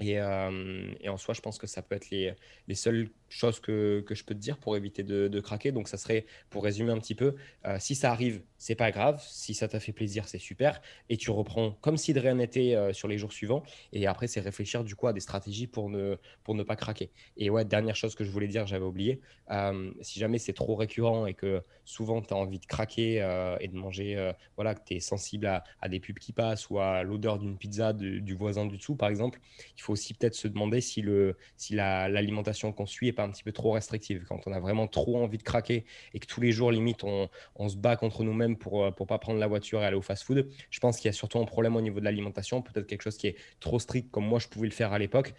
Et, 0.00 0.14
et, 0.14 1.08
en 1.08 1.16
soi, 1.16 1.34
je 1.34 1.40
pense 1.40 1.58
que 1.58 1.66
ça 1.66 1.82
peut 1.82 1.94
être 1.94 2.10
les, 2.10 2.34
les 2.66 2.74
seules 2.74 3.08
chose 3.32 3.60
que, 3.60 4.00
que, 4.06 4.14
je 4.14 4.24
peux 4.24 4.34
te 4.34 4.38
dire 4.40 4.58
pour 4.58 4.76
éviter 4.76 5.02
de, 5.02 5.40
craquer. 5.40 5.72
Donc, 5.72 5.88
ça 5.88 5.96
serait, 5.96 6.26
pour 6.50 6.62
résumer 6.62 6.92
un 6.92 6.98
petit 6.98 7.14
peu, 7.14 7.34
euh, 7.66 7.76
si 7.80 7.94
ça 7.94 8.10
arrive, 8.10 8.42
c'est 8.58 8.74
pas 8.74 8.90
grave. 8.90 9.22
Si 9.26 9.54
ça 9.54 9.66
t'a 9.66 9.80
fait 9.80 9.92
plaisir, 9.92 10.28
c'est 10.28 10.38
super. 10.38 10.80
Et 11.08 11.16
tu 11.16 11.30
reprends 11.30 11.72
comme 11.80 11.96
si 11.96 12.12
de 12.12 12.20
rien 12.20 12.34
n'était 12.34 12.74
euh, 12.74 12.92
sur 12.92 13.08
les 13.08 13.18
jours 13.18 13.32
suivants. 13.32 13.62
Et 13.92 14.06
après, 14.06 14.26
c'est 14.28 14.40
réfléchir 14.40 14.84
du 14.84 14.94
coup 14.94 15.06
à 15.08 15.12
des 15.12 15.20
stratégies 15.20 15.66
pour 15.66 15.88
ne, 15.88 16.16
pour 16.44 16.54
ne 16.54 16.62
pas 16.62 16.76
craquer. 16.76 17.10
Et 17.36 17.50
ouais, 17.50 17.64
dernière 17.64 17.96
chose 17.96 18.14
que 18.14 18.22
je 18.24 18.30
voulais 18.30 18.46
dire, 18.48 18.66
j'avais 18.66 18.84
oublié. 18.84 19.20
Euh, 19.50 19.90
si 20.02 20.20
jamais 20.20 20.38
c'est 20.38 20.52
trop 20.52 20.76
récurrent 20.76 21.26
et 21.26 21.34
que 21.34 21.62
souvent 21.84 22.20
tu 22.22 22.34
as 22.34 22.36
envie 22.36 22.60
de 22.60 22.66
craquer 22.66 23.16
et 23.60 23.68
de 23.68 23.74
manger, 23.74 24.32
voilà, 24.56 24.74
que 24.74 24.80
tu 24.84 24.94
es 24.94 25.00
sensible 25.00 25.46
à, 25.46 25.64
à, 25.80 25.88
des 25.88 26.00
pubs 26.00 26.18
qui 26.18 26.32
passent 26.32 26.70
ou 26.70 26.78
à 26.78 27.02
l'odeur 27.02 27.38
d'une 27.38 27.56
pizza 27.56 27.92
du 27.92 28.34
voisin 28.34 28.66
du 28.66 28.76
dessous, 28.76 28.94
par 28.94 29.08
exemple, 29.08 29.40
faut 29.82 29.92
aussi 29.92 30.14
peut-être 30.14 30.34
se 30.34 30.48
demander 30.48 30.80
si, 30.80 31.02
le, 31.02 31.36
si 31.56 31.74
l'alimentation 31.74 32.72
qu'on 32.72 32.86
suit 32.86 33.08
est 33.08 33.12
pas 33.12 33.24
un 33.24 33.30
petit 33.30 33.42
peu 33.42 33.52
trop 33.52 33.72
restrictive, 33.72 34.24
quand 34.28 34.46
on 34.46 34.52
a 34.52 34.60
vraiment 34.60 34.86
trop 34.86 35.22
envie 35.22 35.38
de 35.38 35.42
craquer 35.42 35.84
et 36.14 36.18
que 36.18 36.26
tous 36.26 36.40
les 36.40 36.52
jours, 36.52 36.70
limite, 36.70 37.04
on, 37.04 37.28
on 37.56 37.68
se 37.68 37.76
bat 37.76 37.96
contre 37.96 38.24
nous-mêmes 38.24 38.56
pour 38.56 38.84
ne 38.84 38.88
euh, 38.88 39.06
pas 39.06 39.18
prendre 39.18 39.38
la 39.38 39.46
voiture 39.46 39.82
et 39.82 39.84
aller 39.84 39.96
au 39.96 40.02
fast-food, 40.02 40.48
je 40.70 40.80
pense 40.80 40.96
qu'il 40.96 41.06
y 41.06 41.10
a 41.10 41.12
surtout 41.12 41.38
un 41.38 41.44
problème 41.44 41.76
au 41.76 41.80
niveau 41.80 42.00
de 42.00 42.04
l'alimentation, 42.04 42.62
peut-être 42.62 42.86
quelque 42.86 43.02
chose 43.02 43.16
qui 43.16 43.26
est 43.28 43.36
trop 43.60 43.78
strict 43.78 44.10
comme 44.10 44.26
moi 44.26 44.38
je 44.38 44.48
pouvais 44.48 44.66
le 44.66 44.72
faire 44.72 44.92
à 44.92 44.98
l'époque, 44.98 45.34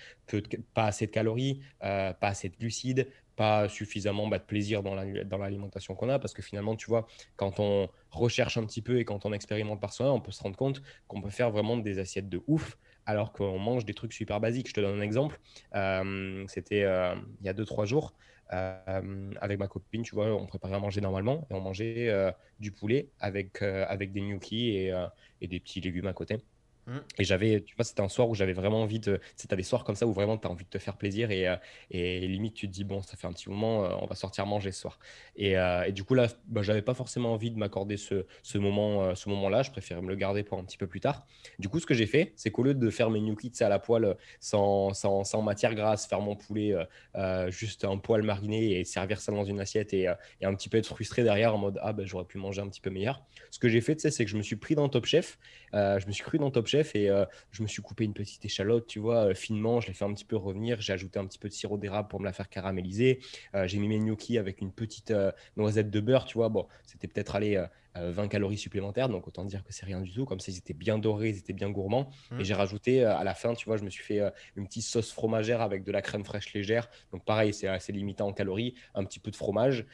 pas 0.74 0.86
assez 0.86 1.08
de 1.08 1.12
calories, 1.12 1.62
euh, 1.84 2.14
pas 2.14 2.28
assez 2.28 2.50
de 2.50 2.56
glucides, 2.56 3.08
pas 3.36 3.68
suffisamment 3.70 4.28
bah, 4.28 4.40
de 4.40 4.44
plaisir 4.44 4.84
dans 4.84 4.96
l'alimentation 4.96 5.96
qu'on 5.96 6.10
a, 6.10 6.20
parce 6.20 6.34
que 6.34 6.42
finalement, 6.42 6.76
tu 6.76 6.88
vois, 6.88 7.08
quand 7.36 7.60
on 7.60 7.90
recherche 8.12 8.58
un 8.58 8.66
petit 8.66 8.82
peu 8.82 9.00
et 9.00 9.06
quand 9.06 9.26
on 9.26 9.34
expérimente 9.34 9.82
par 9.82 9.94
soi, 9.94 10.12
on 10.12 10.22
peut 10.22 10.32
se 10.32 10.42
rendre 10.44 10.56
compte 10.56 10.82
qu'on 11.08 11.22
peut 11.22 11.30
faire 11.30 11.52
vraiment 11.52 11.78
des 11.78 12.00
assiettes 12.00 12.30
de 12.30 12.42
ouf 12.48 12.78
alors 13.06 13.34
qu'on 13.34 13.60
mange 13.60 13.86
des 13.86 13.94
trucs 13.94 14.14
super 14.14 14.40
basiques. 14.40 14.70
Je 14.70 14.74
te 14.74 14.82
donne 14.82 15.00
un 15.00 15.02
exemple. 15.02 15.40
Euh, 15.76 16.46
c'était 16.48 16.84
euh, 16.84 17.16
il 17.42 17.46
y 17.46 17.50
a 17.50 17.54
2-3 17.54 17.86
jours. 17.86 18.14
Euh, 18.52 19.32
avec 19.42 19.58
ma 19.58 19.68
copine, 19.68 20.04
tu 20.04 20.14
vois, 20.14 20.28
on 20.28 20.46
préparait 20.46 20.76
à 20.76 20.80
manger 20.80 21.02
normalement 21.02 21.48
et 21.50 21.56
on 21.56 21.62
mangeait 21.62 22.34
du 22.60 22.72
poulet 22.72 23.10
avec, 23.20 23.64
avec 23.64 24.12
des 24.12 24.22
gnocchis 24.22 24.76
et, 24.76 24.94
et, 25.42 25.48
des 25.48 25.60
petits 25.60 25.82
légumes 25.82 26.06
à 26.06 26.14
côté. 26.14 26.38
Mmh. 26.86 26.98
Et 27.20 27.24
j'avais, 27.24 27.62
tu 27.62 27.76
vois, 27.76 27.86
c'était 27.86 28.02
un 28.02 28.10
soir 28.10 28.30
où 28.30 28.36
j'avais 28.36 28.54
vraiment 28.54 28.82
envie 28.82 29.00
de. 29.00 29.20
Tu 29.38 29.56
des 29.56 29.64
soirs 29.64 29.84
comme 29.84 29.96
ça 29.96 30.06
où 30.06 30.14
vraiment 30.14 30.38
tu 30.38 30.48
as 30.48 30.52
envie 30.52 30.66
de 30.66 30.70
te 30.70 30.78
faire 30.78 30.98
plaisir 30.98 31.32
et, 31.32 31.48
euh, 31.48 31.56
et 31.92 32.28
limite 32.28 32.56
tu 32.56 32.68
te 32.68 32.74
dis, 32.74 32.84
bon, 32.84 33.02
ça 33.02 33.16
fait 33.16 33.28
un 33.28 33.32
petit 33.32 33.50
moment, 33.50 33.86
euh, 33.86 33.96
on 34.02 34.06
va 34.06 34.16
sortir 34.16 34.46
manger 34.46 34.72
ce 34.72 34.82
soir. 34.82 35.00
Et, 35.36 35.58
euh, 35.58 35.84
et 35.84 35.92
du 35.92 36.04
coup, 36.04 36.14
là, 36.14 36.28
bah, 36.48 36.62
j'avais 36.62 36.82
pas 36.82 36.94
forcément 36.94 37.34
envie 37.34 37.52
de 37.52 37.58
m'accorder 37.58 37.98
ce, 37.98 38.26
ce 38.42 38.58
moment, 38.58 39.16
ce 39.16 39.30
moment-là. 39.30 39.64
Je 39.64 39.72
préférais 39.72 40.02
me 40.02 40.10
le 40.10 40.16
garder 40.16 40.44
pour 40.44 40.58
un 40.58 40.64
petit 40.64 40.78
peu 40.78 40.88
plus 40.88 41.00
tard. 41.00 41.26
Du 41.60 41.70
coup, 41.70 41.80
ce 41.80 41.86
que 41.86 41.94
j'ai 41.94 42.06
fait, 42.06 42.34
c'est 42.36 42.52
qu'au 42.52 42.64
lieu 42.64 42.74
de 42.74 42.90
faire 42.90 43.10
mes 43.10 43.24
kits 43.36 43.52
à 43.62 43.70
la 43.70 43.80
poêle 43.80 44.16
sans, 44.40 44.94
sans, 44.94 45.24
sans, 45.24 45.42
matière 45.42 45.76
grasse, 45.76 46.06
faire 46.06 46.22
mon 46.22 46.36
poulet 46.36 46.76
juste 47.50 47.86
un 47.86 47.98
poêle 47.98 48.24
mariné 48.24 48.80
et 48.80 48.84
servir 48.84 49.20
ça 49.22 49.32
dans 49.32 49.46
une 49.46 49.60
assiette 49.60 49.94
et, 49.94 50.12
et 50.42 50.46
un 50.46 50.54
petit 50.54 50.70
peu 50.70 50.78
être 50.78 50.88
frustré 50.88 51.24
derrière 51.24 51.56
en 51.56 51.58
mode, 51.58 51.80
ah, 51.82 51.94
ben 51.94 52.06
j'aurais 52.06 52.26
pu 52.26 52.38
manger 52.38 52.62
un 52.62 52.68
petit 52.68 52.82
peu 52.82 52.90
meilleur. 52.90 53.24
Ce 53.52 53.60
que 53.60 53.70
j'ai 53.70 53.82
fait, 53.82 54.00
c'est 54.00 54.26
que 54.26 54.32
je 54.32 54.38
me 54.38 54.44
suis 54.44 54.56
pris 54.56 54.76
dans 54.76 54.90
Top 54.90 55.06
Chef. 55.06 55.38
je 55.74 56.06
me 56.06 56.12
suis 56.12 56.24
cru 56.24 56.38
dans 56.38 56.52
Top 56.52 56.68
Chef 56.68 56.73
et 56.74 57.10
euh, 57.10 57.26
je 57.52 57.62
me 57.64 57.68
suis 57.68 57.82
coupé 57.82 58.04
une 58.04 58.14
petite 58.14 58.44
échalote, 58.46 58.88
tu 58.88 59.00
vois, 59.00 59.30
euh, 59.30 59.34
finement. 59.34 59.82
Je 59.82 59.88
l'ai 59.88 59.94
fait 59.94 60.06
un 60.06 60.14
petit 60.14 60.26
peu 60.26 60.36
revenir. 60.36 60.82
J'ai 60.82 60.94
ajouté 60.94 61.20
un 61.20 61.26
petit 61.26 61.40
peu 61.40 61.48
de 61.48 61.54
sirop 61.54 61.78
d'érable 61.78 62.08
pour 62.08 62.20
me 62.20 62.26
la 62.26 62.34
faire 62.34 62.50
caraméliser. 62.50 63.20
Euh, 63.56 63.68
j'ai 63.68 63.80
mis 63.80 63.88
mes 63.88 64.00
gnocchis 64.00 64.38
avec 64.38 64.62
une 64.62 64.72
petite 64.72 65.14
noisette 65.58 65.90
de 65.90 66.00
beurre, 66.00 66.26
tu 66.26 66.38
vois. 66.38 66.50
Bon, 66.50 66.68
c'était 66.86 67.08
peut-être 67.08 67.36
aller 67.36 67.64
20 67.96 68.28
calories 68.28 68.58
supplémentaires, 68.58 69.10
donc 69.10 69.28
autant 69.28 69.46
dire 69.46 69.64
que 69.64 69.74
c'est 69.74 69.86
rien 69.86 70.02
du 70.02 70.12
tout. 70.12 70.26
Comme 70.26 70.40
ça, 70.40 70.52
ils 70.52 70.58
étaient 70.58 70.74
bien 70.74 70.98
dorés, 70.98 71.30
ils 71.30 71.38
étaient 71.38 71.54
bien 71.54 71.70
gourmands. 71.70 72.10
Mmh. 72.32 72.40
Et 72.40 72.44
j'ai 72.44 72.54
rajouté 72.54 73.04
à 73.04 73.24
la 73.24 73.34
fin, 73.34 73.54
tu 73.54 73.66
vois, 73.66 73.78
je 73.78 73.84
me 73.84 73.90
suis 73.90 74.04
fait 74.04 74.22
une 74.56 74.68
petite 74.68 74.84
sauce 74.84 75.12
fromagère 75.12 75.62
avec 75.62 75.84
de 75.84 75.92
la 75.92 76.02
crème 76.02 76.24
fraîche 76.24 76.54
légère. 76.54 76.90
Donc 77.12 77.24
pareil, 77.24 77.54
c'est 77.54 77.68
assez 77.68 77.92
limité 77.92 78.24
en 78.24 78.34
calories, 78.34 78.76
un 78.96 79.04
petit 79.04 79.20
peu 79.20 79.32
de 79.32 79.36
fromage. 79.36 79.86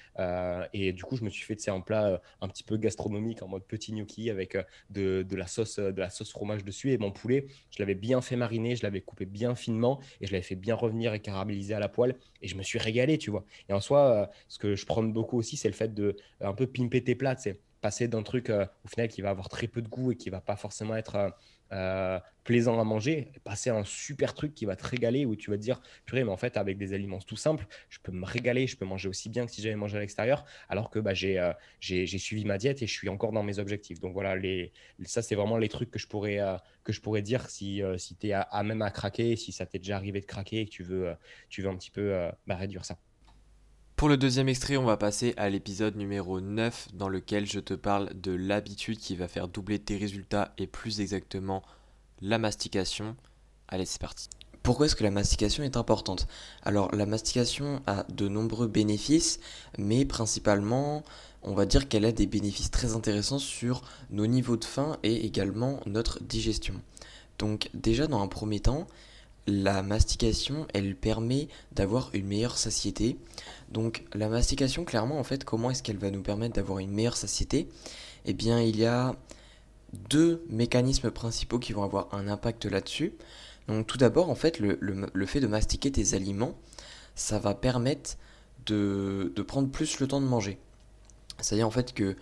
et 0.74 0.94
du 0.94 1.04
coup, 1.04 1.16
je 1.18 1.24
me 1.24 1.30
suis 1.30 1.44
fait 1.44 1.70
un 1.70 1.82
plat 1.82 2.22
un 2.42 2.48
petit 2.48 2.64
peu 2.64 2.78
gastronomique 2.78 3.42
en 3.42 3.48
mode 3.48 3.64
petit 3.64 3.92
gnocchi 3.92 4.30
avec 4.30 4.58
de, 4.90 5.24
de, 5.24 5.36
la 5.36 5.48
sauce, 5.48 5.80
de 5.80 6.00
la 6.00 6.10
sauce 6.10 6.32
fromage 6.32 6.64
dessus. 6.64 6.92
Et 6.92 6.98
mon 6.98 7.12
poulet, 7.12 7.48
je 7.72 7.80
l'avais 7.80 7.96
bien 7.96 8.22
fait 8.22 8.36
mariner, 8.36 8.76
je 8.76 8.84
l'avais 8.84 9.02
coupé 9.02 9.26
bien 9.26 9.56
finement 9.56 10.00
et 10.22 10.28
je 10.28 10.32
l'avais 10.32 10.44
fait 10.44 10.56
bien 10.56 10.76
revenir 10.76 11.14
et 11.14 11.20
caraméliser 11.20 11.74
à 11.74 11.80
la 11.80 11.90
poêle. 11.90 12.16
Et 12.42 12.48
je 12.48 12.56
me 12.56 12.64
suis 12.64 12.80
régalé, 12.80 13.18
tu 13.18 13.32
vois. 13.32 13.46
Et 13.68 13.74
en 13.74 13.82
soi, 13.82 14.30
ce 14.48 14.58
que 14.58 14.76
je 14.76 14.86
prends 14.86 15.04
beaucoup 15.04 15.38
aussi, 15.38 15.58
c'est 15.58 15.68
le 15.68 15.74
fait 15.74 15.94
de 15.94 16.16
un 16.42 16.54
peu 16.54 16.68
pimper 16.68 17.04
tes 17.04 17.16
plats, 17.16 17.36
tu 17.36 17.56
passer 17.82 18.08
d'un 18.08 18.24
truc 18.24 18.50
euh, 18.50 18.66
au 18.86 18.88
final 18.88 19.08
qui 19.08 19.22
va 19.22 19.30
avoir 19.30 19.50
très 19.50 19.68
peu 19.68 19.82
de 19.82 19.88
goût 19.88 20.12
et 20.12 20.16
qui 20.16 20.30
va 20.30 20.42
pas 20.42 20.56
forcément 20.56 20.96
être 20.96 21.16
euh, 21.16 21.30
euh, 21.72 22.20
plaisant 22.44 22.80
à 22.80 22.84
manger, 22.84 23.32
passer 23.44 23.70
à 23.70 23.76
un 23.76 23.84
super 23.84 24.34
truc 24.34 24.56
qui 24.56 24.66
va 24.66 24.76
te 24.76 24.86
régaler 24.86 25.26
où 25.26 25.36
tu 25.36 25.52
vas 25.52 25.58
te 25.58 25.62
dire 25.62 25.82
purée 26.06 26.24
mais 26.24 26.32
en 26.32 26.38
fait 26.38 26.58
avec 26.58 26.78
des 26.80 26.94
aliments 26.94 27.20
tout 27.20 27.36
simples 27.36 27.68
je 27.90 28.00
peux 28.02 28.12
me 28.12 28.26
régaler, 28.26 28.66
je 28.66 28.76
peux 28.76 28.86
manger 28.86 29.08
aussi 29.08 29.30
bien 29.30 29.46
que 29.46 29.52
si 29.52 29.62
j'avais 29.62 29.76
mangé 29.76 29.98
à 29.98 30.00
l'extérieur 30.00 30.46
alors 30.68 30.90
que 30.90 30.98
bah, 30.98 31.14
j'ai, 31.14 31.38
suivi 32.08 32.44
ma 32.46 32.58
diète 32.58 32.82
et 32.82 32.88
je 32.88 32.94
suis 32.94 33.08
encore 33.08 33.32
dans 33.32 33.44
mes 33.44 33.60
objectifs 33.60 34.00
donc 34.00 34.14
voilà 34.14 34.36
les, 34.36 34.72
ça 35.06 35.22
c'est 35.22 35.36
vraiment 35.36 35.58
les 35.58 35.70
trucs 35.70 35.92
que 35.92 36.00
je 36.00 36.08
pourrais, 36.08 36.40
que 36.84 36.92
je 36.92 37.02
pourrais 37.02 37.22
dire 37.22 37.50
si, 37.50 37.84
si 37.98 38.16
tu 38.16 38.30
es 38.30 38.34
à, 38.34 38.64
même 38.64 38.82
à 38.82 38.90
craquer, 38.90 39.36
si 39.36 39.52
ça 39.52 39.68
t'est 39.68 39.80
déjà 39.80 39.96
arrivé 39.96 40.22
de 40.22 40.26
craquer 40.26 40.62
et 40.62 40.66
que 40.66 40.72
tu 40.72 40.84
veux, 40.84 41.14
tu 41.50 41.62
veux 41.62 41.70
un 41.70 41.76
petit 41.76 41.92
peu 41.92 42.30
bah, 42.48 42.56
réduire 42.56 42.84
ça. 42.84 42.98
Pour 44.00 44.08
le 44.08 44.16
deuxième 44.16 44.48
extrait, 44.48 44.78
on 44.78 44.86
va 44.86 44.96
passer 44.96 45.34
à 45.36 45.50
l'épisode 45.50 45.98
numéro 45.98 46.40
9 46.40 46.88
dans 46.94 47.10
lequel 47.10 47.46
je 47.46 47.60
te 47.60 47.74
parle 47.74 48.10
de 48.14 48.32
l'habitude 48.32 48.98
qui 48.98 49.18
va 49.18 49.28
faire 49.28 49.50
doubler 49.50 49.78
tes 49.78 49.98
résultats 49.98 50.54
et 50.58 50.68
plus 50.68 51.02
exactement 51.02 51.64
la 52.22 52.38
mastication. 52.38 53.18
Allez, 53.68 53.84
c'est 53.84 54.00
parti. 54.00 54.30
Pourquoi 54.64 54.86
est-ce 54.86 54.96
que 54.96 55.04
la 55.04 55.12
mastication 55.12 55.64
est 55.64 55.76
importante? 55.76 56.28
Alors 56.64 56.96
la 56.96 57.06
mastication 57.06 57.82
a 57.88 58.06
de 58.08 58.30
nombreux 58.30 58.68
bénéfices, 58.68 59.42
mais 59.78 60.06
principalement 60.06 61.04
on 61.44 61.54
va 61.54 61.66
dire 61.66 61.90
qu'elle 61.90 62.06
a 62.06 62.14
des 62.14 62.26
bénéfices 62.26 62.72
très 62.72 62.96
intéressants 62.96 63.38
sur 63.38 63.82
nos 64.12 64.28
niveaux 64.28 64.56
de 64.56 64.64
faim 64.64 64.96
et 65.04 65.26
également 65.26 65.82
notre 65.86 66.24
digestion. 66.24 66.76
Donc 67.38 67.70
déjà 67.74 68.08
dans 68.08 68.22
un 68.22 68.30
premier 68.30 68.62
temps, 68.62 68.88
la 69.50 69.84
mastication, 69.84 70.68
elle 70.74 70.96
permet 70.96 71.48
d'avoir 71.72 72.10
une 72.14 72.28
meilleure 72.28 72.58
satiété. 72.58 73.18
Donc 73.72 74.04
la 74.14 74.30
mastication, 74.30 74.86
clairement, 74.86 75.20
en 75.20 75.24
fait, 75.24 75.44
comment 75.44 75.72
est-ce 75.72 75.84
qu'elle 75.84 75.98
va 75.98 76.12
nous 76.12 76.22
permettre 76.22 76.56
d'avoir 76.56 76.80
une 76.80 76.92
meilleure 76.92 77.18
satiété? 77.18 77.68
Eh 78.26 78.34
bien, 78.34 78.62
il 78.62 78.78
y 78.78 78.86
a 78.86 79.16
deux 80.10 80.46
mécanismes 80.50 81.12
principaux 81.12 81.60
qui 81.60 81.74
vont 81.74 81.84
avoir 81.84 82.14
un 82.14 82.28
impact 82.28 82.66
là-dessus. 82.66 83.14
Donc 83.68 83.88
tout 83.88 83.98
d'abord, 83.98 84.30
en 84.30 84.36
fait, 84.36 84.60
le, 84.60 85.26
fait 85.26 85.40
de 85.40 85.48
mastiquer 85.48 85.92
tes 85.92 86.14
aliments, 86.14 86.56
ça 87.16 87.40
va 87.40 87.54
permettre 87.54 88.18
de, 88.66 89.32
de 89.36 89.42
prendre 89.42 89.70
plus 89.70 90.00
le 90.00 90.08
temps 90.08 90.22
de 90.22 90.26
manger. 90.26 90.58
C'est-à-dire 91.40 91.68
en 91.68 91.72
fait 91.72 91.94
que 91.94 92.16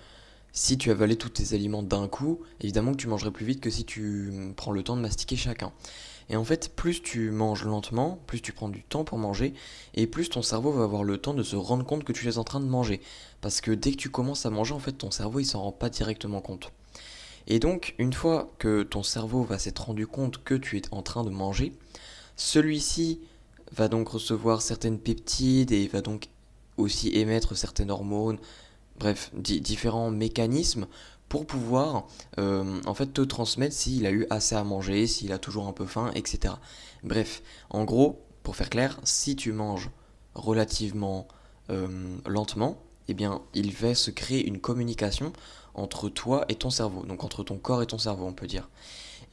si 0.51 0.77
tu 0.77 0.89
avalais 0.92 1.16
tous 1.16 1.30
tes 1.30 1.54
aliments 1.54 1.84
d'un 1.84 2.08
coup, 2.08 2.42
évidemment 2.62 2.92
que 2.92 2.98
tu 2.98 3.08
mangerais 3.08 3.32
plus 3.32 3.46
vite 3.46 3.62
que 3.62 3.70
si 3.70 3.86
tu 3.86 4.54
prends 4.56 4.72
le 4.72 4.84
temps 4.84 4.96
de 4.96 5.01
mastiquer 5.01 5.36
chacun. 5.36 5.72
Et 6.30 6.36
en 6.36 6.44
fait, 6.44 6.75
plus 6.75 7.01
tu 7.01 7.32
manges 7.32 7.63
lentement, 7.63 8.20
plus 8.27 8.42
tu 8.42 8.51
prends 8.51 8.68
du 8.68 8.84
temps 8.84 9.04
pour 9.04 9.18
manger, 9.18 9.54
et 9.94 10.08
plus 10.08 10.30
ton 10.30 10.42
cerveau 10.42 10.72
va 10.72 10.84
avoir 10.84 11.04
le 11.04 11.18
temps 11.18 11.34
de 11.34 11.44
se 11.44 11.56
rendre 11.56 11.86
compte 11.86 12.04
que 12.04 12.12
tu 12.12 12.27
es 12.27 12.38
en 12.38 12.44
train 12.44 12.60
de 12.60 12.66
manger. 12.66 13.01
Parce 13.39 13.62
que 13.62 13.72
dès 13.72 13.92
que 13.92 13.98
tu 13.98 14.10
commences 14.10 14.46
à 14.46 14.50
manger, 14.50 14.74
en 14.74 14.80
fait, 14.80 14.92
ton 14.94 15.12
cerveau, 15.12 15.39
il 15.39 15.46
s'en 15.46 15.62
rend 15.62 15.72
pas 15.72 15.89
directement 15.89 16.42
compte. 16.42 16.72
Et 17.48 17.60
donc, 17.60 17.96
une 17.98 18.12
fois 18.12 18.51
que 18.60 18.84
ton 18.84 19.04
cerveau 19.04 19.44
va 19.44 19.58
s'être 19.58 19.86
rendu 19.86 20.06
compte 20.06 20.44
que 20.44 20.54
tu 20.54 20.77
es 20.77 20.82
en 20.92 21.01
train 21.01 21.24
de 21.24 21.30
manger, 21.30 21.72
celui-ci 22.36 23.22
va 23.72 23.88
donc 23.88 24.10
recevoir 24.10 24.62
certaines 24.62 25.00
peptides 25.00 25.72
et 25.72 25.88
va 25.88 26.01
donc 26.01 26.27
aussi 26.75 27.10
émettre 27.18 27.56
certaines 27.56 27.89
hormones, 27.89 28.38
bref, 28.98 29.32
différents 29.34 30.12
mécanismes 30.12 30.88
pour 31.30 31.46
pouvoir 31.46 32.08
euh, 32.39 32.82
en 32.86 32.94
fait 32.94 33.08
te 33.08 33.22
transmettre 33.22 33.75
s'il 33.75 34.06
a 34.06 34.12
eu 34.12 34.25
assez 34.30 34.56
à 34.56 34.63
manger, 34.63 35.08
s'il 35.08 35.32
a 35.34 35.39
toujours 35.39 35.68
un 35.68 35.74
peu 35.74 35.86
faim, 35.86 36.12
etc. 36.16 36.56
Bref, 37.04 37.42
en 37.70 37.84
gros, 37.84 38.25
pour 38.44 38.56
faire 38.56 38.70
clair, 38.70 39.00
si 39.04 39.36
tu 39.36 39.51
manges 39.51 39.89
relativement 40.36 41.27
euh, 41.70 42.18
lentement, 42.25 42.82
eh 43.08 43.13
bien, 43.13 43.42
il 43.54 43.74
va 43.74 43.96
se 43.96 44.12
créer 44.12 44.46
une 44.46 44.60
communication 44.60 45.34
entre 45.74 46.10
toi 46.10 46.46
et 46.50 46.56
ton 46.56 46.70
cerveau, 46.70 47.06
donc 47.06 47.24
entre 47.24 47.44
ton 47.44 47.58
corps 47.58 47.82
et 47.82 47.88
ton 47.88 47.98
cerveau, 47.98 48.25
on 48.25 48.34
peut 48.34 48.48
dire. 48.48 48.70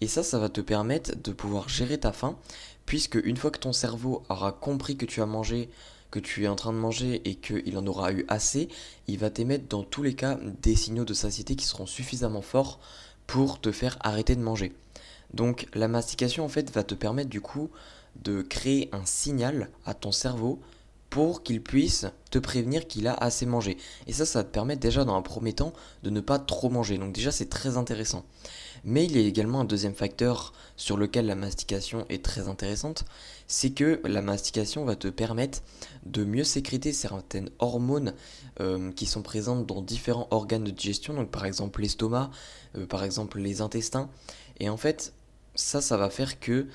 Et 0.00 0.06
ça, 0.06 0.22
ça 0.22 0.38
va 0.38 0.48
te 0.48 0.60
permettre 0.60 1.12
de 1.16 1.32
pouvoir 1.32 1.68
gérer 1.68 1.98
ta 1.98 2.12
faim, 2.12 2.36
puisque 2.86 3.14
une 3.22 3.36
fois 3.36 3.50
que 3.50 3.58
ton 3.58 3.72
cerveau 3.72 4.22
aura 4.28 4.52
compris 4.52 4.96
que 4.96 5.06
tu 5.06 5.22
as 5.22 5.26
mangé, 5.26 5.70
tu 6.18 6.44
es 6.44 6.48
en 6.48 6.56
train 6.56 6.72
de 6.72 6.78
manger 6.78 7.22
et 7.24 7.34
qu'il 7.34 7.76
en 7.78 7.86
aura 7.86 8.12
eu 8.12 8.24
assez, 8.28 8.68
il 9.06 9.18
va 9.18 9.30
t'émettre 9.30 9.68
dans 9.68 9.82
tous 9.82 10.02
les 10.02 10.14
cas 10.14 10.38
des 10.62 10.76
signaux 10.76 11.04
de 11.04 11.14
satiété 11.14 11.56
qui 11.56 11.66
seront 11.66 11.86
suffisamment 11.86 12.42
forts 12.42 12.80
pour 13.26 13.60
te 13.60 13.72
faire 13.72 13.96
arrêter 14.00 14.36
de 14.36 14.42
manger. 14.42 14.72
Donc 15.32 15.66
la 15.74 15.88
mastication 15.88 16.44
en 16.44 16.48
fait 16.48 16.70
va 16.72 16.84
te 16.84 16.94
permettre 16.94 17.30
du 17.30 17.40
coup 17.40 17.70
de 18.22 18.42
créer 18.42 18.88
un 18.92 19.04
signal 19.04 19.70
à 19.84 19.94
ton 19.94 20.12
cerveau 20.12 20.60
pour 21.10 21.42
qu'il 21.42 21.62
puisse 21.62 22.06
te 22.30 22.38
prévenir 22.38 22.88
qu'il 22.88 23.06
a 23.06 23.14
assez 23.14 23.46
mangé. 23.46 23.76
Et 24.08 24.12
ça, 24.12 24.26
ça 24.26 24.40
va 24.40 24.44
te 24.44 24.50
permettre 24.50 24.80
déjà 24.80 25.04
dans 25.04 25.14
un 25.14 25.22
premier 25.22 25.52
temps 25.52 25.72
de 26.02 26.10
ne 26.10 26.20
pas 26.20 26.40
trop 26.40 26.70
manger. 26.70 26.98
Donc 26.98 27.12
déjà, 27.12 27.30
c'est 27.30 27.48
très 27.48 27.76
intéressant. 27.76 28.24
Mais 28.84 29.04
il 29.04 29.16
y 29.16 29.24
a 29.24 29.26
également 29.26 29.60
un 29.60 29.64
deuxième 29.64 29.94
facteur 29.94 30.52
sur 30.76 30.96
lequel 30.96 31.26
la 31.26 31.34
mastication 31.34 32.04
est 32.10 32.22
très 32.22 32.48
intéressante, 32.48 33.04
c'est 33.46 33.70
que 33.70 34.00
la 34.04 34.20
mastication 34.20 34.84
va 34.84 34.94
te 34.96 35.08
permettre 35.08 35.62
de 36.04 36.24
mieux 36.24 36.44
sécréter 36.44 36.92
certaines 36.92 37.50
hormones 37.58 38.14
euh, 38.60 38.92
qui 38.92 39.06
sont 39.06 39.22
présentes 39.22 39.66
dans 39.66 39.80
différents 39.80 40.28
organes 40.30 40.64
de 40.64 40.70
digestion, 40.70 41.14
donc 41.14 41.30
par 41.30 41.46
exemple 41.46 41.80
l'estomac, 41.80 42.30
euh, 42.76 42.86
par 42.86 43.04
exemple 43.04 43.38
les 43.38 43.60
intestins. 43.60 44.10
Et 44.60 44.68
en 44.68 44.76
fait, 44.76 45.14
ça, 45.54 45.80
va 45.96 46.10
faire 46.10 46.38
que 46.38 46.66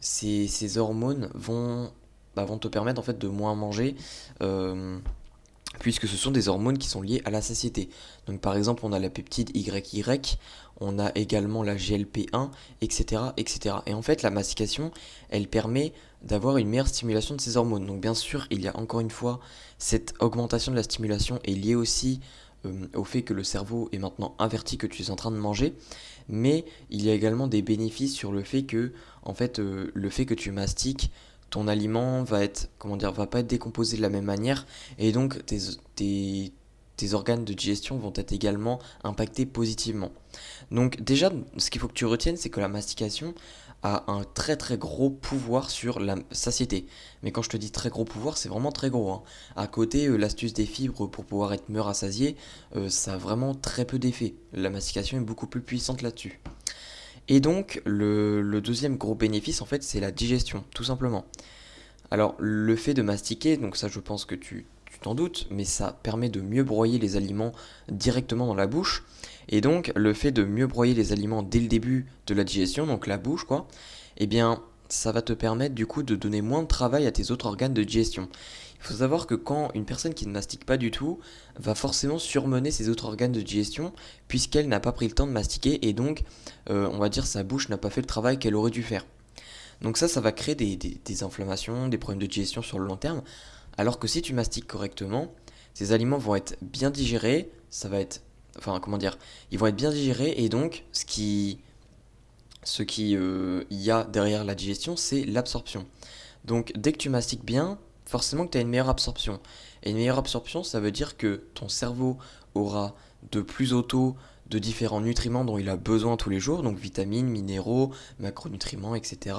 ces, 0.00 0.78
hormones 0.78 1.30
vont 1.34 1.90
bah, 2.36 2.44
vont 2.44 2.58
te 2.58 2.68
permettre 2.68 3.00
en 3.00 3.02
fait 3.02 3.18
de 3.18 3.28
moins 3.28 3.54
manger. 3.54 3.96
Euh, 4.42 4.98
puisque 5.78 6.06
ce 6.06 6.16
sont 6.16 6.30
des 6.30 6.48
hormones 6.48 6.78
qui 6.78 6.88
sont 6.88 7.02
liées 7.02 7.22
à 7.24 7.30
la 7.30 7.42
satiété. 7.42 7.88
Donc 8.26 8.40
par 8.40 8.56
exemple, 8.56 8.84
on 8.84 8.92
a 8.92 8.98
la 8.98 9.10
peptide 9.10 9.56
YY, 9.56 10.02
on 10.82 10.98
a 10.98 11.10
également 11.14 11.62
la 11.62 11.76
GLP1, 11.76 12.50
etc., 12.80 13.22
etc. 13.36 13.76
Et 13.86 13.94
en 13.94 14.02
fait, 14.02 14.22
la 14.22 14.30
mastication, 14.30 14.90
elle 15.30 15.48
permet 15.48 15.92
d'avoir 16.22 16.56
une 16.56 16.68
meilleure 16.68 16.88
stimulation 16.88 17.34
de 17.34 17.40
ces 17.40 17.56
hormones. 17.56 17.86
Donc 17.86 18.00
bien 18.00 18.14
sûr, 18.14 18.46
il 18.50 18.60
y 18.60 18.68
a 18.68 18.76
encore 18.76 19.00
une 19.00 19.10
fois, 19.10 19.40
cette 19.78 20.14
augmentation 20.20 20.72
de 20.72 20.76
la 20.76 20.82
stimulation 20.82 21.38
est 21.44 21.54
liée 21.54 21.74
aussi 21.74 22.20
euh, 22.64 22.86
au 22.94 23.04
fait 23.04 23.22
que 23.22 23.34
le 23.34 23.44
cerveau 23.44 23.88
est 23.92 23.98
maintenant 23.98 24.34
inverti, 24.38 24.78
que 24.78 24.86
tu 24.86 25.02
es 25.02 25.10
en 25.10 25.16
train 25.16 25.30
de 25.30 25.36
manger, 25.36 25.74
mais 26.28 26.64
il 26.90 27.04
y 27.04 27.10
a 27.10 27.14
également 27.14 27.48
des 27.48 27.62
bénéfices 27.62 28.14
sur 28.14 28.32
le 28.32 28.42
fait 28.42 28.64
que, 28.64 28.92
en 29.22 29.34
fait, 29.34 29.58
euh, 29.58 29.90
le 29.94 30.10
fait 30.10 30.26
que 30.26 30.34
tu 30.34 30.50
mastiques 30.50 31.10
ton 31.52 31.68
aliment 31.68 32.24
va 32.24 32.42
être, 32.42 32.70
comment 32.78 32.96
dire, 32.96 33.12
va 33.12 33.26
pas 33.26 33.40
être 33.40 33.46
décomposé 33.46 33.98
de 33.98 34.02
la 34.02 34.08
même 34.08 34.24
manière 34.24 34.66
et 34.98 35.12
donc 35.12 35.44
tes, 35.44 35.58
tes, 35.94 36.50
organes 37.14 37.44
de 37.44 37.52
digestion 37.52 37.98
vont 37.98 38.12
être 38.16 38.32
également 38.32 38.78
impactés 39.04 39.46
positivement. 39.46 40.10
Donc 40.70 41.00
déjà, 41.02 41.30
ce 41.56 41.70
qu'il 41.70 41.80
faut 41.80 41.88
que 41.88 41.92
tu 41.92 42.06
retiennes, 42.06 42.36
c'est 42.36 42.50
que 42.50 42.60
la 42.60 42.68
mastication 42.68 43.34
a 43.82 44.10
un 44.10 44.22
très 44.22 44.56
très 44.56 44.78
gros 44.78 45.10
pouvoir 45.10 45.70
sur 45.70 45.98
la 45.98 46.16
satiété. 46.30 46.86
Mais 47.22 47.32
quand 47.32 47.42
je 47.42 47.50
te 47.50 47.56
dis 47.56 47.70
très 47.70 47.90
gros 47.90 48.04
pouvoir, 48.04 48.38
c'est 48.38 48.48
vraiment 48.48 48.70
très 48.70 48.90
gros. 48.90 49.10
Hein. 49.10 49.22
À 49.56 49.66
côté, 49.66 50.06
euh, 50.06 50.16
l'astuce 50.16 50.52
des 50.52 50.66
fibres 50.66 51.08
pour 51.08 51.24
pouvoir 51.24 51.52
être 51.52 51.68
mieux 51.68 51.80
rassasié, 51.80 52.36
euh, 52.76 52.88
ça 52.88 53.14
a 53.14 53.16
vraiment 53.16 53.54
très 53.54 53.84
peu 53.84 53.98
d'effet. 53.98 54.34
La 54.52 54.70
mastication 54.70 55.18
est 55.18 55.24
beaucoup 55.24 55.48
plus 55.48 55.60
puissante 55.60 56.02
là-dessus. 56.02 56.40
Et 57.28 57.40
donc, 57.40 57.82
le, 57.84 58.60
deuxième 58.60 58.96
gros 58.96 59.14
bénéfice, 59.14 59.62
en 59.62 59.66
fait, 59.66 59.82
c'est 59.82 60.00
la 60.00 60.10
digestion, 60.10 60.64
tout 60.74 60.84
simplement. 60.84 61.24
Alors, 62.10 62.34
le 62.38 62.76
fait 62.76 62.94
de 62.94 63.02
mastiquer, 63.02 63.56
donc 63.56 63.76
ça, 63.76 63.88
je 63.88 64.00
pense 64.00 64.24
que 64.24 64.34
tu 64.34 64.66
t'en 65.02 65.14
doutes, 65.14 65.46
mais 65.50 65.64
ça 65.64 65.98
permet 66.02 66.28
de 66.28 66.40
mieux 66.40 66.64
broyer 66.64 66.98
les 66.98 67.16
aliments 67.16 67.52
directement 67.90 68.46
dans 68.46 68.54
la 68.54 68.66
bouche. 68.66 69.04
Et 69.48 69.60
donc, 69.60 69.92
le 69.94 70.14
fait 70.14 70.32
de 70.32 70.44
mieux 70.44 70.66
broyer 70.66 70.94
les 70.94 71.12
aliments 71.12 71.42
dès 71.42 71.60
le 71.60 71.68
début 71.68 72.06
de 72.26 72.34
la 72.34 72.44
digestion, 72.44 72.86
donc 72.86 73.06
la 73.06 73.18
bouche, 73.18 73.44
quoi, 73.44 73.66
eh 74.16 74.26
bien, 74.26 74.62
ça 74.88 75.12
va 75.12 75.22
te 75.22 75.32
permettre 75.32 75.74
du 75.74 75.86
coup 75.86 76.02
de 76.02 76.14
donner 76.14 76.42
moins 76.42 76.62
de 76.62 76.68
travail 76.68 77.06
à 77.06 77.12
tes 77.12 77.30
autres 77.30 77.46
organes 77.46 77.74
de 77.74 77.82
digestion. 77.82 78.28
Il 78.78 78.86
faut 78.86 78.94
savoir 78.94 79.26
que 79.26 79.34
quand 79.34 79.70
une 79.74 79.84
personne 79.84 80.12
qui 80.12 80.26
ne 80.26 80.32
mastique 80.32 80.66
pas 80.66 80.76
du 80.76 80.90
tout 80.90 81.20
va 81.56 81.74
forcément 81.74 82.18
surmener 82.18 82.70
ses 82.70 82.88
autres 82.88 83.06
organes 83.06 83.30
de 83.30 83.40
digestion 83.40 83.92
puisqu'elle 84.26 84.68
n'a 84.68 84.80
pas 84.80 84.90
pris 84.90 85.06
le 85.06 85.14
temps 85.14 85.26
de 85.26 85.32
mastiquer 85.32 85.86
et 85.86 85.92
donc 85.92 86.24
euh, 86.68 86.88
on 86.92 86.98
va 86.98 87.08
dire 87.08 87.24
sa 87.24 87.44
bouche 87.44 87.68
n'a 87.68 87.78
pas 87.78 87.90
fait 87.90 88.00
le 88.00 88.08
travail 88.08 88.40
qu'elle 88.40 88.56
aurait 88.56 88.72
dû 88.72 88.82
faire. 88.82 89.06
Donc 89.82 89.96
ça, 89.96 90.08
ça 90.08 90.20
va 90.20 90.32
créer 90.32 90.54
des, 90.54 90.76
des, 90.76 91.22
inflammations, 91.22 91.88
des 91.88 91.98
problèmes 91.98 92.20
de 92.20 92.26
digestion 92.26 92.60
sur 92.60 92.78
le 92.78 92.86
long 92.86 92.96
terme. 92.96 93.22
Alors 93.78 93.98
que 93.98 94.06
si 94.06 94.22
tu 94.22 94.34
mastiques 94.34 94.66
correctement, 94.66 95.32
ces 95.74 95.92
aliments 95.92 96.18
vont 96.18 96.34
être 96.34 96.56
bien 96.60 96.90
digérés, 96.90 97.50
ça 97.70 97.88
va 97.88 98.00
être, 98.00 98.22
enfin 98.58 98.78
comment 98.80 98.98
dire, 98.98 99.18
ils 99.50 99.58
vont 99.58 99.66
être 99.66 99.76
bien 99.76 99.90
digérés 99.90 100.34
et 100.36 100.48
donc 100.48 100.84
ce 100.92 101.04
qui, 101.04 101.56
euh, 103.16 103.64
y 103.70 103.90
a 103.90 104.04
derrière 104.04 104.44
la 104.44 104.54
digestion, 104.54 104.96
c'est 104.96 105.24
l'absorption. 105.24 105.86
Donc 106.44 106.72
dès 106.76 106.92
que 106.92 106.98
tu 106.98 107.08
mastiques 107.08 107.44
bien, 107.44 107.78
forcément 108.04 108.46
que 108.46 108.52
tu 108.52 108.58
as 108.58 108.60
une 108.60 108.68
meilleure 108.68 108.90
absorption. 108.90 109.40
Et 109.82 109.90
une 109.90 109.96
meilleure 109.96 110.18
absorption, 110.18 110.62
ça 110.62 110.80
veut 110.80 110.90
dire 110.90 111.16
que 111.16 111.44
ton 111.54 111.68
cerveau 111.68 112.18
aura 112.54 112.94
de 113.30 113.40
plus 113.40 113.72
auto 113.72 114.16
de 114.52 114.58
différents 114.58 115.00
nutriments 115.00 115.46
dont 115.46 115.56
il 115.56 115.70
a 115.70 115.76
besoin 115.76 116.18
tous 116.18 116.28
les 116.28 116.38
jours, 116.38 116.62
donc 116.62 116.78
vitamines, 116.78 117.26
minéraux, 117.26 117.90
macronutriments, 118.20 118.94
etc. 118.94 119.36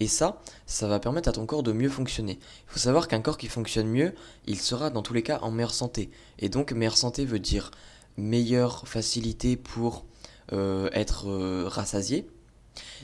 Et 0.00 0.08
ça, 0.08 0.42
ça 0.66 0.88
va 0.88 0.98
permettre 0.98 1.28
à 1.28 1.32
ton 1.32 1.46
corps 1.46 1.62
de 1.62 1.72
mieux 1.72 1.88
fonctionner. 1.88 2.40
Il 2.66 2.72
faut 2.72 2.80
savoir 2.80 3.06
qu'un 3.06 3.20
corps 3.20 3.38
qui 3.38 3.46
fonctionne 3.46 3.86
mieux, 3.86 4.12
il 4.46 4.58
sera 4.58 4.90
dans 4.90 5.02
tous 5.02 5.14
les 5.14 5.22
cas 5.22 5.38
en 5.42 5.52
meilleure 5.52 5.72
santé. 5.72 6.10
Et 6.40 6.48
donc 6.48 6.72
meilleure 6.72 6.96
santé 6.96 7.24
veut 7.24 7.38
dire 7.38 7.70
meilleure 8.16 8.88
facilité 8.88 9.56
pour 9.56 10.04
euh, 10.52 10.90
être 10.92 11.28
euh, 11.28 11.68
rassasié, 11.68 12.26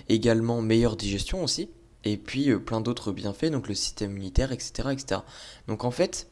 également 0.08 0.60
meilleure 0.62 0.96
digestion 0.96 1.44
aussi, 1.44 1.70
et 2.02 2.16
puis 2.16 2.50
euh, 2.50 2.58
plein 2.58 2.80
d'autres 2.80 3.12
bienfaits, 3.12 3.52
donc 3.52 3.68
le 3.68 3.74
système 3.76 4.10
immunitaire, 4.10 4.50
etc., 4.50 4.88
etc. 4.90 5.20
Donc 5.68 5.84
en 5.84 5.92
fait, 5.92 6.26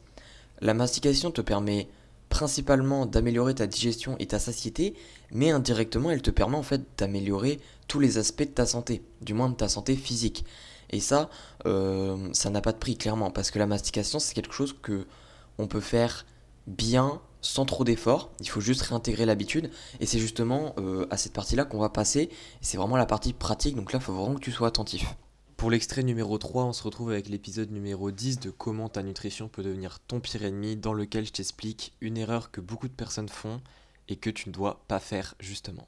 la 0.59 0.73
mastication 0.73 1.31
te 1.31 1.39
permet 1.39 1.87
principalement 2.35 3.05
d'améliorer 3.05 3.55
ta 3.55 3.65
digestion 3.65 4.17
et 4.19 4.25
ta 4.25 4.39
satiété, 4.39 4.93
mais 5.31 5.51
indirectement 5.51 6.11
elle 6.11 6.21
te 6.21 6.31
permet 6.31 6.57
en 6.57 6.63
fait 6.63 6.81
d'améliorer 6.97 7.61
tous 7.87 8.01
les 8.01 8.17
aspects 8.17 8.43
de 8.43 8.49
ta 8.49 8.65
santé, 8.65 9.01
du 9.21 9.33
moins 9.33 9.47
de 9.47 9.55
ta 9.55 9.69
santé 9.69 9.95
physique. 9.95 10.43
Et 10.89 10.99
ça, 10.99 11.29
euh, 11.65 12.27
ça 12.33 12.49
n'a 12.49 12.59
pas 12.59 12.73
de 12.73 12.77
prix 12.77 12.97
clairement, 12.97 13.31
parce 13.31 13.51
que 13.51 13.57
la 13.57 13.67
mastication 13.67 14.19
c'est 14.19 14.33
quelque 14.33 14.53
chose 14.53 14.75
que 14.81 15.07
on 15.57 15.67
peut 15.67 15.79
faire 15.79 16.25
bien 16.67 17.21
sans 17.39 17.63
trop 17.63 17.85
d'efforts, 17.85 18.31
il 18.41 18.49
faut 18.49 18.59
juste 18.59 18.81
réintégrer 18.81 19.25
l'habitude, 19.25 19.71
et 20.01 20.05
c'est 20.05 20.19
justement 20.19 20.75
euh, 20.77 21.07
à 21.11 21.15
cette 21.15 21.31
partie-là 21.31 21.63
qu'on 21.63 21.79
va 21.79 21.87
passer, 21.87 22.29
c'est 22.59 22.75
vraiment 22.75 22.97
la 22.97 23.05
partie 23.05 23.31
pratique, 23.31 23.77
donc 23.77 23.93
là 23.93 23.99
il 24.01 24.03
faut 24.03 24.13
vraiment 24.13 24.35
que 24.35 24.41
tu 24.41 24.51
sois 24.51 24.67
attentif. 24.67 25.05
Pour 25.57 25.71
l'extrait 25.71 26.03
numéro 26.03 26.37
3, 26.37 26.65
on 26.65 26.73
se 26.73 26.83
retrouve 26.83 27.11
avec 27.11 27.29
l'épisode 27.29 27.71
numéro 27.71 28.11
10 28.11 28.41
de 28.41 28.49
comment 28.49 28.89
ta 28.89 29.03
nutrition 29.03 29.47
peut 29.47 29.63
devenir 29.63 29.99
ton 29.99 30.19
pire 30.19 30.43
ennemi, 30.43 30.75
dans 30.75 30.93
lequel 30.93 31.25
je 31.25 31.31
t'explique 31.31 31.93
une 32.01 32.17
erreur 32.17 32.51
que 32.51 32.59
beaucoup 32.59 32.89
de 32.89 32.93
personnes 32.93 33.29
font 33.29 33.61
et 34.09 34.17
que 34.17 34.29
tu 34.29 34.49
ne 34.49 34.53
dois 34.53 34.83
pas 34.89 34.99
faire 34.99 35.33
justement. 35.39 35.87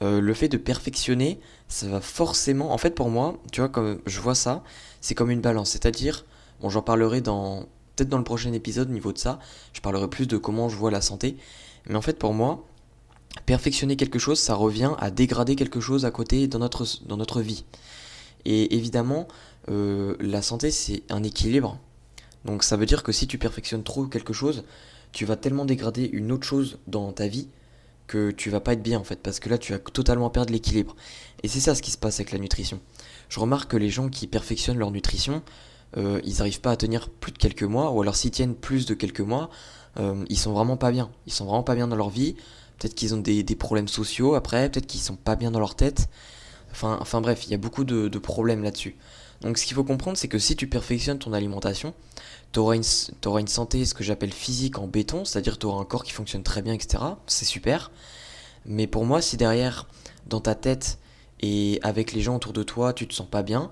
Euh, 0.00 0.22
le 0.22 0.34
fait 0.34 0.48
de 0.48 0.56
perfectionner, 0.56 1.38
ça 1.68 1.86
va 1.88 2.00
forcément, 2.00 2.72
en 2.72 2.78
fait 2.78 2.94
pour 2.94 3.10
moi, 3.10 3.38
tu 3.52 3.60
vois, 3.60 3.68
comme 3.68 4.00
je 4.06 4.20
vois 4.20 4.34
ça, 4.34 4.64
c'est 5.02 5.14
comme 5.14 5.30
une 5.30 5.42
balance, 5.42 5.70
c'est-à-dire, 5.70 6.24
bon 6.62 6.70
j'en 6.70 6.82
parlerai 6.82 7.20
dans, 7.20 7.68
peut-être 7.94 8.08
dans 8.08 8.18
le 8.18 8.24
prochain 8.24 8.54
épisode 8.54 8.88
au 8.88 8.92
niveau 8.94 9.12
de 9.12 9.18
ça, 9.18 9.38
je 9.74 9.82
parlerai 9.82 10.08
plus 10.08 10.26
de 10.26 10.38
comment 10.38 10.70
je 10.70 10.76
vois 10.76 10.90
la 10.90 11.02
santé, 11.02 11.36
mais 11.86 11.96
en 11.96 12.02
fait 12.02 12.18
pour 12.18 12.32
moi, 12.32 12.64
perfectionner 13.44 13.96
quelque 13.96 14.18
chose, 14.18 14.38
ça 14.38 14.54
revient 14.54 14.92
à 14.98 15.10
dégrader 15.10 15.56
quelque 15.56 15.80
chose 15.80 16.06
à 16.06 16.10
côté 16.10 16.46
dans 16.48 16.58
notre, 16.58 16.86
dans 17.04 17.18
notre 17.18 17.42
vie. 17.42 17.64
Et 18.44 18.76
évidemment, 18.76 19.28
euh, 19.70 20.16
la 20.20 20.42
santé, 20.42 20.70
c'est 20.70 21.02
un 21.10 21.22
équilibre. 21.22 21.78
Donc 22.44 22.62
ça 22.62 22.76
veut 22.76 22.86
dire 22.86 23.02
que 23.02 23.12
si 23.12 23.26
tu 23.26 23.38
perfectionnes 23.38 23.82
trop 23.82 24.06
quelque 24.06 24.32
chose, 24.32 24.64
tu 25.12 25.24
vas 25.24 25.36
tellement 25.36 25.64
dégrader 25.64 26.08
une 26.12 26.32
autre 26.32 26.46
chose 26.46 26.78
dans 26.86 27.12
ta 27.12 27.26
vie 27.26 27.48
que 28.06 28.30
tu 28.30 28.50
vas 28.50 28.60
pas 28.60 28.72
être 28.72 28.82
bien 28.82 28.98
en 28.98 29.04
fait, 29.04 29.20
parce 29.22 29.38
que 29.38 29.48
là 29.48 29.58
tu 29.58 29.72
vas 29.72 29.78
totalement 29.78 30.30
perdre 30.30 30.52
l'équilibre. 30.52 30.96
Et 31.42 31.48
c'est 31.48 31.60
ça 31.60 31.74
ce 31.74 31.82
qui 31.82 31.90
se 31.90 31.98
passe 31.98 32.20
avec 32.20 32.32
la 32.32 32.38
nutrition. 32.38 32.80
Je 33.28 33.38
remarque 33.38 33.70
que 33.70 33.76
les 33.76 33.90
gens 33.90 34.08
qui 34.08 34.26
perfectionnent 34.26 34.78
leur 34.78 34.90
nutrition, 34.90 35.42
euh, 35.96 36.20
ils 36.24 36.38
n'arrivent 36.38 36.60
pas 36.60 36.72
à 36.72 36.76
tenir 36.76 37.10
plus 37.10 37.32
de 37.32 37.38
quelques 37.38 37.62
mois, 37.62 37.92
ou 37.92 38.00
alors 38.00 38.16
s'ils 38.16 38.30
tiennent 38.30 38.54
plus 38.54 38.86
de 38.86 38.94
quelques 38.94 39.20
mois, 39.20 39.50
euh, 39.98 40.24
ils 40.28 40.38
sont 40.38 40.52
vraiment 40.52 40.76
pas 40.76 40.90
bien. 40.90 41.10
Ils 41.26 41.32
sont 41.32 41.44
vraiment 41.44 41.62
pas 41.62 41.74
bien 41.74 41.86
dans 41.86 41.96
leur 41.96 42.10
vie, 42.10 42.34
peut-être 42.78 42.94
qu'ils 42.94 43.14
ont 43.14 43.18
des, 43.18 43.44
problèmes 43.56 43.88
sociaux 43.88 44.34
après, 44.34 44.70
peut-être 44.70 44.86
qu'ils 44.86 45.00
sont 45.00 45.16
pas 45.16 45.36
bien 45.36 45.50
dans 45.50 45.60
leur 45.60 45.74
tête. 45.74 46.08
Enfin, 46.70 47.20
bref, 47.20 47.46
il 47.46 47.50
y 47.50 47.54
a 47.54 47.58
beaucoup 47.58 47.84
de, 47.84 48.18
problèmes 48.18 48.62
là-dessus. 48.62 48.96
Donc 49.40 49.56
ce 49.58 49.66
qu'il 49.66 49.74
faut 49.74 49.84
comprendre, 49.84 50.18
c'est 50.18 50.28
que 50.28 50.38
si 50.38 50.56
tu 50.56 50.66
perfectionnes 50.66 51.18
ton 51.18 51.32
alimentation, 51.32 51.94
tu 52.52 52.58
auras, 52.58 52.74
une 52.74 53.48
santé, 53.48 53.84
ce 53.84 53.94
que 53.94 54.02
j'appelle 54.02 54.32
physique 54.32 54.78
en 54.78 54.86
béton, 54.86 55.24
c'est-à-dire 55.24 55.58
tu 55.58 55.66
auras 55.66 55.80
un 55.80 55.84
corps 55.84 56.02
qui 56.02 56.12
fonctionne 56.12 56.42
très 56.42 56.62
bien, 56.62 56.74
etc. 56.74 57.02
C'est 57.26 57.44
super. 57.44 57.90
Mais 58.64 58.86
pour 58.86 59.04
moi, 59.04 59.22
si 59.22 59.36
derrière, 59.36 59.86
dans 60.26 60.40
ta 60.40 60.54
tête 60.54 60.98
et 61.40 61.78
avec 61.82 62.12
les 62.12 62.20
gens 62.20 62.36
autour 62.36 62.52
de 62.52 62.62
toi, 62.62 62.92
tu 62.92 63.06
te 63.06 63.14
sens 63.14 63.28
pas 63.28 63.42
bien, 63.42 63.70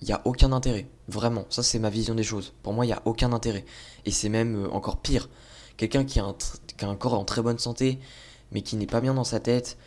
il 0.00 0.06
n'y 0.06 0.12
a 0.12 0.20
aucun 0.24 0.52
intérêt. 0.52 0.86
Vraiment, 1.08 1.46
ça 1.48 1.62
c'est 1.62 1.78
ma 1.78 1.90
vision 1.90 2.14
des 2.14 2.22
choses. 2.22 2.52
Pour 2.62 2.72
moi, 2.72 2.84
il 2.84 2.88
n'y 2.88 2.94
a 2.94 3.02
aucun 3.04 3.32
intérêt. 3.32 3.64
Et 4.04 4.10
c'est 4.10 4.28
même 4.28 4.64
euh, 4.64 4.70
encore 4.70 4.98
pire. 4.98 5.28
Quelqu'un 5.76 6.04
qui, 6.04 6.20
a 6.20 6.24
un 6.82 6.96
corps 6.96 7.14
en 7.14 7.24
très 7.24 7.40
bonne 7.40 7.58
santé, 7.58 7.98
mais 8.52 8.62
qui 8.62 8.76
n'est 8.76 8.86
pas 8.86 9.00
bien 9.00 9.14
dans 9.14 9.24
sa 9.24 9.40
tête 9.40 9.78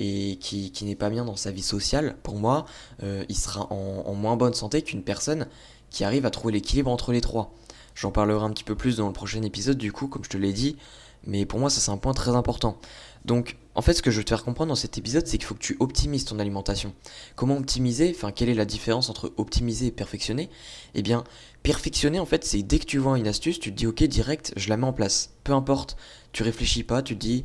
et 0.00 0.36
qui, 0.40 0.72
n'est 0.82 0.96
pas 0.96 1.10
bien 1.10 1.26
dans 1.26 1.36
sa 1.36 1.50
vie 1.50 1.62
sociale, 1.62 2.16
pour 2.22 2.36
moi, 2.36 2.64
euh, 3.02 3.22
il 3.28 3.36
sera 3.36 3.70
en, 3.70 4.14
moins 4.14 4.34
bonne 4.34 4.54
santé 4.54 4.80
qu'une 4.80 5.02
personne 5.02 5.46
qui 5.90 6.04
arrive 6.04 6.24
à 6.24 6.30
trouver 6.30 6.54
l'équilibre 6.54 6.90
entre 6.90 7.12
les 7.12 7.20
trois. 7.20 7.52
J'en 7.94 8.10
parlerai 8.10 8.42
un 8.42 8.50
petit 8.50 8.64
peu 8.64 8.74
plus 8.74 8.96
dans 8.96 9.06
le 9.08 9.12
prochain 9.12 9.42
épisode, 9.42 9.76
du 9.76 9.92
coup, 9.92 10.08
comme 10.08 10.24
je 10.24 10.30
te 10.30 10.38
l'ai 10.38 10.54
dit, 10.54 10.78
mais 11.26 11.44
pour 11.44 11.60
moi, 11.60 11.68
ça 11.68 11.80
c'est 11.80 11.90
un 11.90 11.98
point 11.98 12.14
très 12.14 12.30
important. 12.34 12.78
Donc, 13.26 13.58
en 13.74 13.82
fait, 13.82 13.92
ce 13.92 14.00
que 14.00 14.10
je 14.10 14.16
veux 14.16 14.24
te 14.24 14.30
faire 14.30 14.42
comprendre 14.42 14.70
dans 14.70 14.74
cet 14.74 14.96
épisode, 14.96 15.26
c'est 15.26 15.36
qu'il 15.36 15.46
faut 15.46 15.54
que 15.54 15.60
tu 15.60 15.76
optimises 15.80 16.24
ton 16.24 16.38
alimentation. 16.38 16.94
Comment 17.36 17.58
optimiser 17.58 18.10
Enfin, 18.16 18.32
quelle 18.32 18.48
est 18.48 18.54
la 18.54 18.64
différence 18.64 19.10
entre 19.10 19.34
optimiser 19.36 19.88
et 19.88 19.90
perfectionner? 19.90 20.48
Eh 20.94 21.02
bien, 21.02 21.24
perfectionner, 21.62 22.20
en 22.20 22.26
fait, 22.26 22.42
c'est 22.46 22.62
dès 22.62 22.78
que 22.78 22.86
tu 22.86 22.96
vois 22.96 23.18
une 23.18 23.28
astuce, 23.28 23.60
tu 23.60 23.70
te 23.70 23.76
dis, 23.76 23.86
ok, 23.86 24.02
direct, 24.04 24.54
je 24.56 24.70
la 24.70 24.78
mets 24.78 24.86
en 24.86 24.94
place. 24.94 25.34
Peu 25.44 25.52
importe, 25.52 25.98
tu 26.32 26.42
réfléchis 26.42 26.84
pas, 26.84 27.02
tu 27.02 27.16
te 27.16 27.20
dis, 27.20 27.44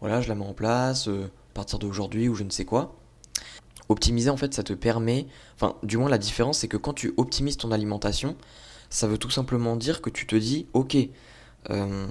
voilà, 0.00 0.20
je 0.20 0.28
la 0.28 0.36
mets 0.36 0.46
en 0.46 0.54
place, 0.54 1.08
euh, 1.08 1.28
partir 1.56 1.78
d'aujourd'hui 1.78 2.28
ou 2.28 2.34
je 2.34 2.44
ne 2.44 2.50
sais 2.50 2.64
quoi. 2.64 2.96
Optimiser, 3.88 4.30
en 4.30 4.36
fait, 4.36 4.54
ça 4.54 4.62
te 4.62 4.72
permet, 4.72 5.26
enfin, 5.54 5.76
du 5.82 5.96
moins, 5.96 6.08
la 6.08 6.18
différence, 6.18 6.58
c'est 6.58 6.68
que 6.68 6.76
quand 6.76 6.92
tu 6.92 7.14
optimises 7.16 7.56
ton 7.56 7.72
alimentation, 7.72 8.36
ça 8.90 9.06
veut 9.06 9.18
tout 9.18 9.30
simplement 9.30 9.76
dire 9.76 10.02
que 10.02 10.10
tu 10.10 10.26
te 10.26 10.36
dis, 10.36 10.66
ok, 10.72 10.96
euh, 11.70 12.06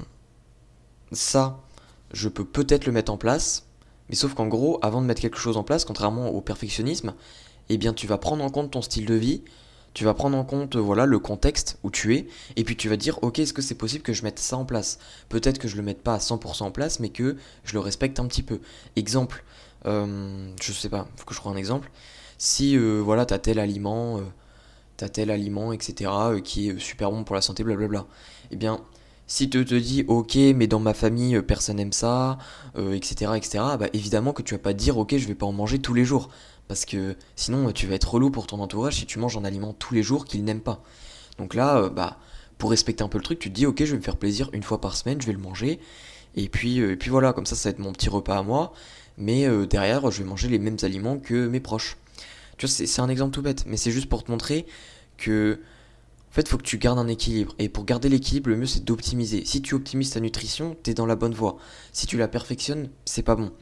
ça, 1.12 1.62
je 2.12 2.30
peux 2.30 2.46
peut-être 2.46 2.86
le 2.86 2.92
mettre 2.92 3.12
en 3.12 3.18
place, 3.18 3.68
mais 4.10 4.16
sauf 4.16 4.34
qu'en 4.34 4.48
gros, 4.48 4.80
avant 4.82 5.02
de 5.02 5.06
mettre 5.06 5.22
quelque 5.22 5.38
chose 5.38 5.58
en 5.58 5.64
place, 5.64 5.86
contrairement 5.86 6.30
au 6.30 6.42
perfectionnisme, 6.42 7.14
eh 7.70 7.78
bien 7.78 7.94
tu 7.94 8.08
vas 8.08 8.18
prendre 8.18 8.44
en 8.44 8.50
compte 8.50 8.72
ton 8.72 8.82
style 8.82 9.06
de 9.06 9.16
vie, 9.16 9.44
tu 9.96 10.04
vas 10.04 10.14
prendre 10.14 10.38
en 10.38 10.44
compte 10.44 10.76
voilà 10.76 11.06
le 11.08 11.18
contexte 11.20 11.80
où 11.84 11.90
tu 11.90 12.16
es, 12.16 12.28
et 12.58 12.64
puis 12.64 12.76
tu 12.76 12.90
vas 12.90 12.98
dire 12.98 13.18
ok 13.24 13.40
est-ce 13.40 13.54
que 13.54 13.62
c'est 13.62 13.76
possible 13.76 14.04
que 14.04 14.14
je 14.14 14.24
mette 14.24 14.38
ça 14.38 14.58
en 14.58 14.66
place? 14.66 15.00
Peut-être 15.30 15.58
que 15.58 15.68
je 15.68 15.78
le 15.78 15.82
mette 15.82 16.04
pas 16.04 16.14
à 16.14 16.18
100% 16.20 16.64
en 16.64 16.72
place, 16.72 17.00
mais 17.00 17.10
que 17.10 17.38
je 17.64 17.74
le 17.74 17.80
respecte 17.80 18.20
un 18.20 18.28
petit 18.28 18.44
peu. 18.44 18.60
Exemple, 18.98 19.44
euh, 19.86 20.52
je 20.62 20.72
sais 20.74 20.90
pas, 20.90 21.08
faut 21.16 21.26
que 21.26 21.34
je 21.34 21.40
trouve 21.40 21.54
un 21.54 21.58
exemple. 21.58 21.90
Si 22.38 22.78
euh, 22.78 23.00
voilà 23.00 23.26
t'as 23.26 23.40
tel 23.40 23.58
aliment, 23.58 24.18
euh, 24.18 24.24
t'as 24.98 25.08
tel 25.10 25.32
aliment, 25.32 25.72
etc. 25.72 26.12
Euh, 26.14 26.42
qui 26.42 26.70
est 26.70 26.80
super 26.80 27.10
bon 27.10 27.24
pour 27.24 27.36
la 27.36 27.42
santé, 27.42 27.64
blablabla. 27.64 28.06
Eh 28.52 28.58
bien 28.58 28.82
si 29.28 29.50
tu 29.50 29.66
te 29.66 29.76
dis 29.76 30.06
ok 30.08 30.36
mais 30.56 30.68
dans 30.68 30.80
ma 30.80 30.94
famille 30.94 31.36
euh, 31.36 31.42
personne 31.42 31.78
n'aime 31.78 31.94
ça, 31.94 32.38
etc., 32.76 33.32
euh, 33.32 33.34
etc., 33.36 33.64
bah 33.80 33.88
évidemment 33.94 34.34
que 34.34 34.42
tu 34.44 34.54
vas 34.54 34.60
pas 34.60 34.74
dire 34.74 34.98
ok 34.98 35.18
je 35.18 35.28
vais 35.28 35.36
pas 35.36 35.46
en 35.46 35.52
manger 35.52 35.80
tous 35.80 35.94
les 35.94 36.06
jours. 36.06 36.30
Parce 36.68 36.86
que 36.86 37.16
sinon 37.36 37.72
tu 37.72 37.88
vas 37.88 37.96
être 37.96 38.12
relou 38.12 38.32
pour 38.32 38.48
ton 38.48 38.60
entourage 38.60 38.96
si 38.96 39.06
tu 39.06 39.20
manges 39.20 39.38
un 39.38 39.46
aliment 39.46 39.74
tous 39.74 39.94
les 39.94 40.04
jours 40.04 40.26
qu'ils 40.26 40.44
n'aiment 40.44 40.62
pas. 40.62 40.82
Donc 41.38 41.54
là, 41.54 41.78
euh, 41.78 41.90
bah 41.90 42.18
pour 42.58 42.70
respecter 42.70 43.04
un 43.04 43.10
peu 43.10 43.18
le 43.18 43.24
truc, 43.24 43.40
tu 43.40 43.50
te 43.50 43.56
dis 43.56 43.66
ok 43.66 43.80
je 43.80 43.92
vais 43.92 43.98
me 43.98 44.04
faire 44.04 44.18
plaisir 44.18 44.50
une 44.54 44.64
fois 44.64 44.82
par 44.82 44.96
semaine, 44.96 45.22
je 45.22 45.28
vais 45.28 45.34
le 45.34 45.40
manger. 45.40 45.80
Et 46.36 46.50
puis, 46.50 46.80
et 46.80 46.96
puis 46.98 47.10
voilà, 47.10 47.34
comme 47.34 47.46
ça 47.46 47.56
ça 47.56 47.70
va 47.70 47.74
être 47.74 47.80
mon 47.80 47.94
petit 47.94 48.10
repas 48.10 48.38
à 48.38 48.44
moi. 48.44 48.74
Mais 49.18 49.48
derrière 49.68 50.10
je 50.12 50.24
vais 50.24 50.28
manger 50.28 50.48
les 50.48 50.60
mêmes 50.60 50.78
aliments 50.84 51.18
que 51.18 51.48
mes 51.48 51.60
proches. 51.60 51.98
Tu 52.58 52.66
vois, 52.66 52.74
c'est 52.74 53.02
un 53.02 53.10
exemple 53.10 53.34
tout 53.34 53.42
bête, 53.42 53.66
mais 53.68 53.78
c'est 53.78 53.92
juste 53.92 54.08
pour 54.08 54.24
te 54.24 54.32
montrer 54.32 54.66
que 55.18 55.60
en 56.36 56.38
fait, 56.42 56.50
faut 56.50 56.58
que 56.58 56.64
tu 56.64 56.78
gardes 56.78 57.00
un 57.00 57.08
équilibre. 57.08 57.56
Et 57.60 57.70
pour 57.70 57.86
garder 57.86 58.10
l'équilibre, 58.10 58.50
le 58.50 58.58
mieux 58.58 58.66
c'est 58.66 58.84
d'optimiser. 58.84 59.46
Si 59.46 59.62
tu 59.62 59.74
optimises 59.74 60.10
ta 60.10 60.20
nutrition, 60.20 60.76
tu 60.84 60.92
es 60.92 60.94
dans 60.94 61.06
la 61.06 61.16
bonne 61.16 61.34
voie. 61.34 61.56
Si 61.94 62.08
tu 62.08 62.18
la 62.18 62.28
perfectionnes, 62.28 62.90
c'est 63.06 63.24
pas 63.24 63.38
bon. 63.38 63.54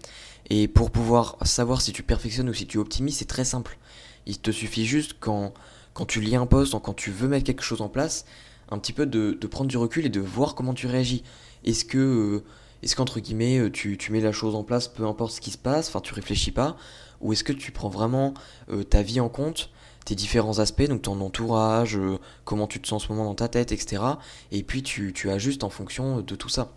Et 0.50 0.68
pour 0.68 0.92
pouvoir 0.92 1.38
savoir 1.44 1.82
si 1.82 1.94
tu 1.94 2.04
perfectionnes 2.04 2.50
ou 2.50 2.54
si 2.54 2.68
tu 2.68 2.78
optimises, 2.78 3.18
c'est 3.18 3.26
très 3.26 3.46
simple. 3.46 3.78
Il 4.26 4.40
te 4.40 4.52
suffit 4.52 4.86
juste 4.86 5.16
quand, 5.20 5.54
quand 5.94 6.06
tu 6.06 6.22
lis 6.22 6.36
un 6.36 6.46
poste, 6.46 6.74
quand 6.82 6.94
tu 6.94 7.12
veux 7.12 7.28
mettre 7.28 7.46
quelque 7.46 7.64
chose 7.64 7.82
en 7.82 7.90
place, 7.90 8.26
un 8.70 8.80
petit 8.80 8.94
peu 8.94 9.06
de, 9.06 9.48
prendre 9.48 9.70
du 9.70 9.78
recul 9.78 10.06
et 10.06 10.10
de 10.10 10.20
voir 10.20 10.56
comment 10.56 10.74
tu 10.74 10.88
réagis. 10.88 11.24
Est-ce 11.64 11.86
que, 11.86 11.98
euh, 11.98 12.44
est-ce 12.82 12.96
qu'entre 12.96 13.20
guillemets, 13.20 13.60
euh, 13.60 13.72
tu, 13.72 13.98
mets 14.10 14.20
la 14.20 14.32
chose 14.32 14.56
en 14.56 14.64
place, 14.64 14.88
peu 14.88 15.06
importe 15.06 15.34
ce 15.34 15.42
qui 15.42 15.52
se 15.52 15.58
passe, 15.58 15.90
enfin 15.90 16.02
tu 16.02 16.14
réfléchis 16.14 16.52
pas, 16.52 16.76
ou 17.22 17.34
est-ce 17.34 17.44
que 17.44 17.54
tu 17.54 17.72
prends 17.72 17.90
vraiment 17.90 18.34
euh, 18.70 18.84
ta 18.84 19.02
vie 19.02 19.20
en 19.20 19.30
compte 19.30 19.70
tes 20.06 20.16
différents 20.16 20.60
aspects, 20.60 20.84
donc 20.84 21.04
ton 21.04 21.22
entourage, 21.22 21.98
comment 22.44 22.68
tu 22.68 22.82
te 22.82 22.90
sens 22.90 23.04
en 23.04 23.08
ce 23.08 23.14
moment 23.14 23.24
dans 23.24 23.36
ta 23.36 23.48
tête, 23.48 23.72
etc. 23.72 24.04
Et 24.52 24.62
puis 24.62 24.84
tu, 24.84 25.14
tu 25.14 25.30
ajustes 25.30 25.64
en 25.64 25.70
fonction 25.70 26.20
de 26.20 26.36
tout 26.36 26.50
ça. 26.50 26.74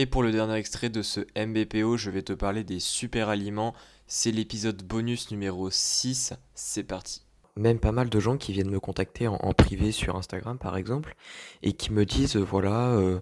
Et 0.00 0.06
pour 0.06 0.22
le 0.22 0.30
dernier 0.30 0.54
extrait 0.54 0.90
de 0.90 1.02
ce 1.02 1.18
MBPO, 1.36 1.96
je 1.96 2.10
vais 2.10 2.22
te 2.22 2.32
parler 2.32 2.62
des 2.62 2.78
super 2.78 3.30
aliments. 3.30 3.74
C'est 4.06 4.30
l'épisode 4.30 4.84
bonus 4.84 5.32
numéro 5.32 5.70
6. 5.70 6.34
C'est 6.54 6.84
parti. 6.84 7.22
Même 7.56 7.80
pas 7.80 7.90
mal 7.90 8.08
de 8.08 8.20
gens 8.20 8.36
qui 8.36 8.52
viennent 8.52 8.70
me 8.70 8.78
contacter 8.78 9.26
en, 9.26 9.52
privé 9.54 9.90
sur 9.90 10.14
Instagram 10.14 10.56
par 10.56 10.76
exemple 10.76 11.16
et 11.64 11.72
qui 11.72 11.92
me 11.92 12.06
disent 12.06 12.36
voilà 12.36 12.90
euh, 12.90 13.18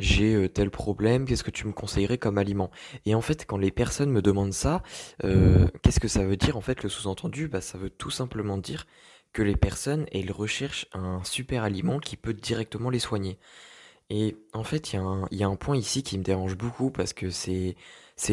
j'ai 0.00 0.34
euh, 0.34 0.48
tel 0.48 0.72
problème, 0.72 1.26
qu'est-ce 1.26 1.44
que 1.44 1.52
tu 1.52 1.64
me 1.68 1.72
conseillerais 1.72 2.18
comme 2.18 2.38
aliment? 2.38 2.72
Et 3.04 3.14
en 3.14 3.20
fait, 3.20 3.46
quand 3.46 3.56
les 3.56 3.70
personnes 3.70 4.10
me 4.10 4.20
demandent 4.20 4.52
ça, 4.52 4.82
euh, 5.22 5.68
qu'est-ce 5.82 6.00
que 6.00 6.08
ça 6.08 6.24
veut 6.24 6.36
dire 6.36 6.56
En 6.56 6.60
fait, 6.60 6.82
le 6.82 6.88
sous-entendu, 6.88 7.46
bah, 7.46 7.60
ça 7.60 7.78
veut 7.78 7.88
tout 7.90 8.10
simplement 8.10 8.58
dire 8.58 8.88
que 9.32 9.42
les 9.42 9.54
personnes, 9.54 10.06
elles 10.10 10.32
recherchent 10.32 10.88
un 10.92 11.22
super 11.22 11.62
aliment 11.62 12.00
qui 12.00 12.16
peut 12.16 12.34
directement 12.34 12.90
les 12.90 12.98
soigner. 12.98 13.38
Et 14.10 14.36
en 14.52 14.62
fait, 14.64 14.92
il 14.92 15.00
y, 15.32 15.42
a 15.42 15.48
un 15.48 15.56
point 15.56 15.76
ici 15.76 16.02
qui 16.02 16.16
me 16.18 16.22
dérange 16.22 16.56
beaucoup 16.56 16.90
parce 16.90 17.12
que 17.12 17.30
c'est 17.30 17.74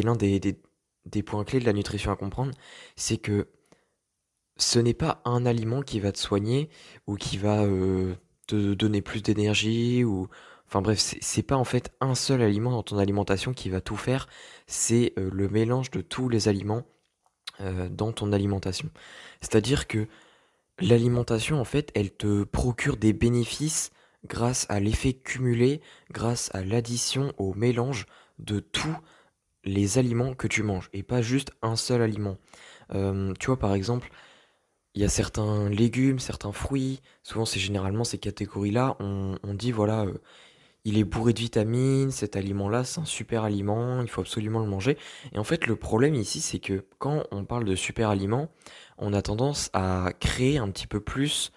l'un 0.02 0.14
des, 0.14 0.56
points 1.26 1.44
clés 1.44 1.60
de 1.60 1.64
la 1.64 1.72
nutrition 1.72 2.12
à 2.12 2.16
comprendre, 2.16 2.52
c'est 2.96 3.18
que 3.18 3.48
ce 4.56 4.78
n'est 4.78 4.94
pas 4.94 5.20
un 5.24 5.46
aliment 5.46 5.82
qui 5.82 5.98
va 5.98 6.12
te 6.12 6.18
soigner 6.18 6.70
ou 7.08 7.16
qui 7.16 7.38
va 7.38 7.64
euh, 7.64 8.14
te 8.46 8.74
donner 8.74 9.02
plus 9.02 9.22
d'énergie 9.22 10.04
ou 10.04 10.28
Enfin 10.66 10.82
bref, 10.82 10.98
c'est 10.98 11.42
pas 11.42 11.56
en 11.56 11.64
fait 11.64 11.92
un 12.00 12.14
seul 12.14 12.42
aliment 12.42 12.70
dans 12.72 12.82
ton 12.82 12.98
alimentation 12.98 13.52
qui 13.52 13.68
va 13.68 13.80
tout 13.80 13.96
faire, 13.96 14.26
c'est 14.66 15.12
euh, 15.18 15.30
le 15.32 15.48
mélange 15.48 15.90
de 15.90 16.00
tous 16.00 16.28
les 16.28 16.48
aliments 16.48 16.82
euh, 17.60 17.88
dans 17.88 18.12
ton 18.12 18.32
alimentation. 18.32 18.90
C'est-à-dire 19.40 19.86
que 19.86 20.08
l'alimentation, 20.80 21.60
en 21.60 21.64
fait, 21.64 21.92
elle 21.94 22.10
te 22.10 22.44
procure 22.44 22.96
des 22.96 23.12
bénéfices 23.12 23.90
grâce 24.26 24.66
à 24.68 24.80
l'effet 24.80 25.12
cumulé, 25.12 25.80
grâce 26.10 26.50
à 26.54 26.64
l'addition, 26.64 27.32
au 27.38 27.54
mélange 27.54 28.06
de 28.38 28.60
tous 28.60 28.96
les 29.64 29.98
aliments 29.98 30.34
que 30.34 30.46
tu 30.46 30.62
manges, 30.62 30.90
et 30.92 31.02
pas 31.02 31.22
juste 31.22 31.52
un 31.62 31.76
seul 31.76 32.02
aliment. 32.02 32.36
Euh, 32.92 33.32
tu 33.38 33.46
vois, 33.46 33.58
par 33.58 33.74
exemple, 33.74 34.10
il 34.94 35.02
y 35.02 35.04
a 35.04 35.08
certains 35.08 35.68
légumes, 35.68 36.18
certains 36.18 36.52
fruits, 36.52 37.00
souvent 37.22 37.44
c'est 37.44 37.60
généralement 37.60 38.04
ces 38.04 38.18
catégories-là, 38.18 38.96
on, 39.00 39.36
dit 39.54 39.72
voilà, 39.72 40.06
il 40.84 40.98
est 40.98 41.04
bourré 41.04 41.32
de 41.32 41.40
vitamines, 41.40 42.10
cet 42.10 42.36
aliment-là, 42.36 42.84
c'est 42.84 43.00
un 43.00 43.04
super 43.04 43.42
aliment, 43.42 44.02
il 44.02 44.08
faut 44.08 44.20
absolument 44.20 44.60
le 44.60 44.68
manger. 44.68 44.96
Et 45.32 45.38
en 45.38 45.44
fait, 45.44 45.66
le 45.66 45.76
problème 45.76 46.14
ici, 46.14 46.40
c'est 46.40 46.60
que 46.60 46.84
quand 46.98 47.24
on 47.32 47.44
parle 47.44 47.64
de 47.64 47.74
super 47.74 48.10
aliment, 48.10 48.48
on 48.98 49.12
a 49.12 49.22
tendance 49.22 49.70
à 49.72 50.10
créer 50.20 50.58
un 50.58 50.70
petit 50.70 50.86
peu 50.86 51.00
plus 51.00 51.50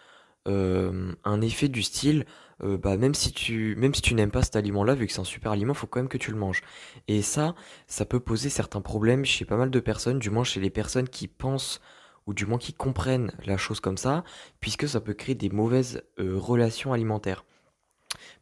euh, 0.47 1.13
un 1.25 1.41
effet 1.41 1.67
du 1.67 1.83
style, 1.83 2.25
euh, 2.63 2.77
bah, 2.77 2.97
même 2.97 3.13
si 3.13 3.31
tu, 3.31 3.75
même 3.75 3.93
si 3.93 4.01
tu 4.01 4.15
n'aimes 4.15 4.31
pas 4.31 4.43
cet 4.43 4.55
aliment-là, 4.55 4.95
vu 4.95 5.05
que 5.07 5.13
c'est 5.13 5.19
un 5.19 5.25
super 5.25 5.51
aliment, 5.51 5.73
faut 5.73 5.87
quand 5.87 5.99
même 5.99 6.09
que 6.09 6.17
tu 6.17 6.31
le 6.31 6.37
manges. 6.37 6.61
Et 7.07 7.21
ça, 7.21 7.55
ça 7.87 8.05
peut 8.05 8.19
poser 8.19 8.49
certains 8.49 8.81
problèmes 8.81 9.25
chez 9.25 9.45
pas 9.45 9.57
mal 9.57 9.69
de 9.69 9.79
personnes, 9.79 10.19
du 10.19 10.29
moins 10.29 10.43
chez 10.43 10.59
les 10.59 10.69
personnes 10.69 11.09
qui 11.09 11.27
pensent 11.27 11.81
ou 12.25 12.33
du 12.33 12.45
moins 12.45 12.57
qui 12.57 12.73
comprennent 12.73 13.31
la 13.45 13.57
chose 13.57 13.79
comme 13.79 13.97
ça, 13.97 14.23
puisque 14.59 14.87
ça 14.87 15.01
peut 15.01 15.13
créer 15.13 15.35
des 15.35 15.49
mauvaises 15.49 16.03
euh, 16.19 16.37
relations 16.37 16.93
alimentaires. 16.93 17.45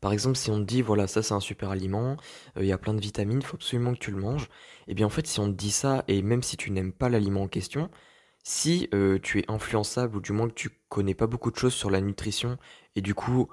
Par 0.01 0.11
exemple, 0.13 0.37
si 0.37 0.51
on 0.51 0.59
te 0.59 0.63
dit, 0.63 0.81
voilà, 0.81 1.07
ça 1.07 1.23
c'est 1.23 1.33
un 1.33 1.39
super 1.39 1.71
aliment, 1.71 2.17
il 2.59 2.65
y 2.65 2.71
a 2.71 2.77
plein 2.77 2.93
de 2.93 3.01
vitamines, 3.01 3.41
faut 3.41 3.55
absolument 3.55 3.93
que 3.93 3.99
tu 3.99 4.11
le 4.11 4.17
manges, 4.17 4.45
et 4.87 4.91
eh 4.91 4.93
bien 4.93 5.05
en 5.07 5.09
fait, 5.09 5.27
si 5.27 5.39
on 5.39 5.47
te 5.47 5.57
dit 5.57 5.71
ça, 5.71 6.03
et 6.07 6.21
même 6.21 6.43
si 6.43 6.57
tu 6.57 6.71
n'aimes 6.71 6.93
pas 6.93 7.09
l'aliment 7.09 7.43
en 7.43 7.47
question, 7.47 7.89
si 8.43 8.89
tu 9.23 9.39
es 9.39 9.51
influençable, 9.51 10.17
ou 10.17 10.21
du 10.21 10.31
moins 10.31 10.47
que 10.47 10.53
tu 10.53 10.69
pas 11.13 11.27
beaucoup 11.27 11.51
de 11.51 11.57
choses 11.57 11.73
sur 11.73 11.89
la 11.89 12.01
nutrition, 12.01 12.57
et 12.95 13.01
du 13.01 13.13
coup, 13.13 13.49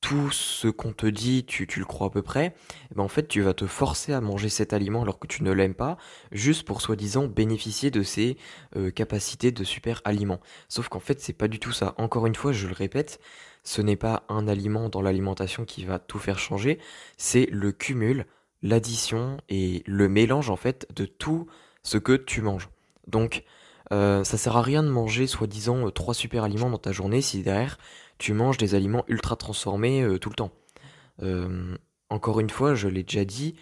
tout 0.00 0.30
ce 0.30 0.68
qu'on 0.68 0.92
te 0.92 1.06
dit, 1.06 1.44
tu, 1.44 1.66
le 1.76 1.84
crois 1.84 2.06
à 2.06 2.10
peu 2.10 2.22
près, 2.22 2.54
eh 2.90 2.94
ben 2.94 3.02
en 3.02 3.08
fait, 3.08 3.28
tu 3.28 3.42
vas 3.42 3.52
te 3.52 3.66
forcer 3.66 4.12
à 4.12 4.20
manger 4.20 4.48
cet 4.48 4.72
aliment 4.72 5.02
alors 5.02 5.18
que 5.18 5.26
tu 5.26 5.42
ne 5.42 5.52
l'aimes 5.52 5.74
pas, 5.74 5.98
juste 6.32 6.66
pour 6.66 6.80
soi-disant 6.80 7.26
bénéficier 7.26 7.90
de 7.90 8.02
ses 8.02 8.38
euh, 8.76 8.90
capacités 8.90 9.52
de 9.52 9.62
super 9.62 10.00
aliment. 10.04 10.40
Sauf 10.68 10.88
qu'en 10.88 11.00
fait, 11.00 11.20
c'est 11.20 11.34
pas 11.34 11.48
du 11.48 11.58
tout 11.58 11.72
ça. 11.72 11.94
Encore 11.98 12.26
une 12.26 12.34
fois, 12.34 12.52
je 12.52 12.66
le 12.66 12.72
répète, 12.72 13.20
ce 13.62 13.82
n'est 13.82 13.96
pas 13.96 14.24
un 14.28 14.48
aliment 14.48 14.88
dans 14.88 15.02
l'alimentation 15.02 15.66
qui 15.66 15.84
va 15.84 15.98
tout 15.98 16.18
faire 16.18 16.38
changer, 16.38 16.78
c'est 17.18 17.46
le 17.50 17.72
cumul 17.72 18.26
l'addition 18.62 19.38
et 19.48 19.82
le 19.86 20.08
mélange 20.08 20.50
en 20.50 20.56
fait 20.56 20.86
de 20.94 21.06
tout 21.06 21.46
ce 21.82 21.98
que 21.98 22.12
tu 22.12 22.42
manges. 22.42 22.68
Donc 23.06 23.44
euh, 23.92 24.22
ça 24.24 24.36
sert 24.36 24.56
à 24.56 24.62
rien 24.62 24.82
de 24.82 24.88
manger 24.88 25.26
soi-disant 25.26 25.86
euh, 25.86 25.90
trois 25.90 26.14
super 26.14 26.44
aliments 26.44 26.70
dans 26.70 26.78
ta 26.78 26.92
journée 26.92 27.20
si 27.20 27.42
derrière 27.42 27.76
tu 28.18 28.32
manges 28.32 28.56
des 28.56 28.74
aliments 28.74 29.04
ultra 29.08 29.34
transformés 29.34 30.02
euh, 30.02 30.18
tout 30.18 30.28
le 30.28 30.36
temps. 30.36 30.52
encore 32.08 32.40
une 32.40 32.50
fois, 32.50 32.74
je 32.74 32.88
l'ai 32.88 33.02
déjà 33.02 33.24
dit, 33.24 33.54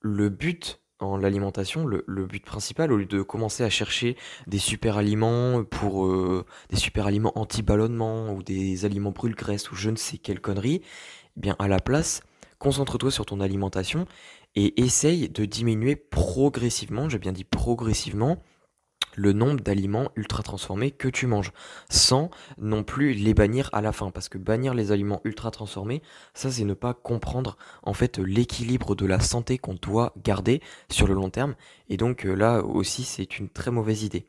le 0.00 0.28
but 0.30 0.80
en 1.00 1.16
l'alimentation, 1.16 1.86
le, 1.86 2.26
but 2.26 2.44
principal, 2.44 2.92
au 2.92 2.96
lieu 2.98 3.06
de 3.06 3.22
commencer 3.22 3.64
à 3.64 3.70
chercher 3.70 4.16
des 4.46 4.58
super 4.58 4.98
aliments 4.98 5.64
pour 5.64 6.06
des 6.68 6.76
super 6.76 7.06
aliments 7.06 7.32
anti-ballonnement 7.36 8.32
ou 8.34 8.42
des 8.42 8.84
aliments 8.84 9.10
brûle-graisse 9.10 9.70
ou 9.70 9.74
je 9.76 9.90
ne 9.90 9.96
sais 9.96 10.18
quelle 10.18 10.40
connerie, 10.40 10.82
eh 11.36 11.40
bien 11.40 11.56
à 11.58 11.68
la 11.68 11.80
place, 11.80 12.22
concentre-toi 12.58 13.10
sur 13.10 13.24
ton 13.24 13.40
alimentation 13.40 14.06
et 14.54 14.80
essaye 14.80 15.28
de 15.28 15.44
diminuer 15.44 15.96
progressivement, 15.96 17.08
j'ai 17.08 17.18
bien 17.18 17.32
dit 17.32 17.44
progressivement, 17.44 18.42
le 19.20 19.32
nombre 19.32 19.60
d'aliments 19.60 20.10
ultra 20.16 20.42
transformés 20.42 20.90
que 20.90 21.08
tu 21.08 21.26
manges, 21.26 21.52
sans 21.90 22.30
non 22.58 22.82
plus 22.82 23.12
les 23.12 23.34
bannir 23.34 23.68
à 23.72 23.82
la 23.82 23.92
fin, 23.92 24.10
parce 24.10 24.30
que 24.30 24.38
bannir 24.38 24.72
les 24.72 24.92
aliments 24.92 25.20
ultra 25.24 25.50
transformés, 25.50 26.02
ça 26.32 26.50
c'est 26.50 26.64
ne 26.64 26.74
pas 26.74 26.94
comprendre 26.94 27.58
en 27.82 27.92
fait 27.92 28.18
l'équilibre 28.18 28.94
de 28.94 29.04
la 29.04 29.20
santé 29.20 29.58
qu'on 29.58 29.74
doit 29.74 30.14
garder 30.24 30.62
sur 30.90 31.06
le 31.06 31.14
long 31.14 31.28
terme, 31.28 31.54
et 31.90 31.98
donc 31.98 32.24
euh, 32.24 32.34
là 32.34 32.62
aussi 32.62 33.04
c'est 33.04 33.38
une 33.38 33.50
très 33.50 33.70
mauvaise 33.70 34.04
idée. 34.04 34.26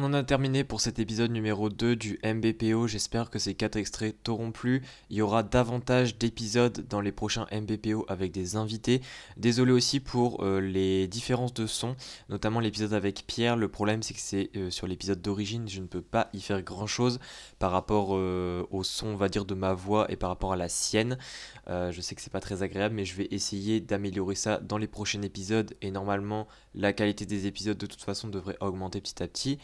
On 0.00 0.04
en 0.04 0.12
a 0.12 0.22
terminé 0.22 0.62
pour 0.62 0.80
cet 0.80 1.00
épisode 1.00 1.32
numéro 1.32 1.70
2 1.70 1.96
du 1.96 2.20
MBPO. 2.22 2.86
J'espère 2.86 3.30
que 3.30 3.40
ces 3.40 3.54
4 3.54 3.74
extraits 3.74 4.14
t'auront 4.22 4.52
plu. 4.52 4.84
Il 5.10 5.16
y 5.16 5.22
aura 5.22 5.42
davantage 5.42 6.18
d'épisodes 6.18 6.86
dans 6.88 7.00
les 7.00 7.10
prochains 7.10 7.48
MBPO 7.50 8.06
avec 8.06 8.30
des 8.30 8.54
invités. 8.54 9.02
Désolé 9.38 9.72
aussi 9.72 9.98
pour 9.98 10.44
euh, 10.44 10.60
les 10.60 11.08
différences 11.08 11.52
de 11.52 11.66
son, 11.66 11.96
notamment 12.28 12.60
l'épisode 12.60 12.92
avec 12.92 13.24
Pierre. 13.26 13.56
Le 13.56 13.66
problème 13.66 14.04
c'est 14.04 14.14
que 14.14 14.20
c'est 14.20 14.50
euh, 14.54 14.70
sur 14.70 14.86
l'épisode 14.86 15.20
d'origine, 15.20 15.68
je 15.68 15.80
ne 15.80 15.88
peux 15.88 16.00
pas 16.00 16.28
y 16.32 16.42
faire 16.42 16.62
grand 16.62 16.86
chose 16.86 17.18
par 17.58 17.72
rapport 17.72 18.10
euh, 18.12 18.64
au 18.70 18.84
son, 18.84 19.08
on 19.08 19.16
va 19.16 19.28
dire, 19.28 19.46
de 19.46 19.54
ma 19.54 19.74
voix 19.74 20.08
et 20.12 20.14
par 20.14 20.30
rapport 20.30 20.52
à 20.52 20.56
la 20.56 20.68
sienne. 20.68 21.18
je 21.66 22.00
sais 22.00 22.14
que 22.14 22.22
c'est 22.22 22.32
pas 22.32 22.38
très 22.38 22.62
agréable, 22.62 22.94
mais 22.94 23.04
je 23.04 23.16
vais 23.16 23.26
essayer 23.32 23.80
d'améliorer 23.80 24.36
ça 24.36 24.58
dans 24.58 24.78
les 24.78 24.86
prochains 24.86 25.22
épisodes 25.22 25.74
et 25.82 25.90
normalement 25.90 26.46
la 26.76 26.92
qualité 26.92 27.26
des 27.26 27.48
épisodes 27.48 27.76
de 27.76 27.86
toute 27.86 28.02
façon 28.02 28.28
devrait 28.28 28.58
augmenter 28.60 29.00
petit 29.00 29.20
à 29.24 29.26
petit. 29.26 29.58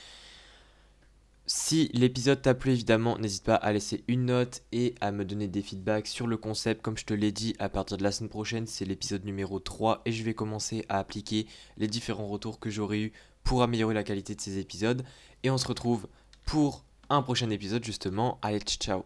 Si 1.47 1.91
l'épisode 1.93 2.41
t'a 2.41 2.55
plu, 2.55 2.73
évidemment, 2.73 3.19
n'hésite 3.19 3.45
pas 3.45 3.57
à 3.57 3.73
laisser 3.73 4.03
une 4.09 4.27
note 4.27 4.63
et 4.73 4.95
à 5.03 5.13
me 5.13 5.27
donner 5.27 5.47
des 5.47 5.61
feedbacks 5.61 6.07
sur 6.07 6.27
le 6.27 6.39
concept. 6.39 6.81
Comme 6.81 6.97
je 6.97 7.05
te 7.05 7.13
l'ai 7.13 7.33
dit, 7.33 7.55
à 7.59 7.69
partir 7.69 7.99
de 7.99 8.03
la 8.03 8.13
semaine 8.13 8.31
prochaine, 8.31 8.67
c'est 8.67 8.87
l'épisode 8.87 9.27
numéro 9.27 9.59
3 9.59 10.01
et 10.07 10.13
je 10.13 10.25
vais 10.25 10.33
commencer 10.33 10.87
à 10.89 10.99
appliquer 10.99 11.47
les 11.77 11.87
différents 11.87 12.29
retours 12.29 12.61
que 12.61 12.71
j'aurais 12.71 12.99
eu 12.99 13.13
pour 13.43 13.63
améliorer 13.63 13.93
la 13.93 14.05
qualité 14.05 14.35
de 14.35 14.41
ces 14.41 14.59
épisodes. 14.59 15.05
Et 15.43 15.51
on 15.51 15.59
se 15.59 15.69
retrouve 15.69 16.09
pour 16.47 16.83
un 17.11 17.21
prochain 17.21 17.51
épisode 17.51 17.85
justement. 17.85 18.39
Allez, 18.41 18.61
ciao 18.61 19.03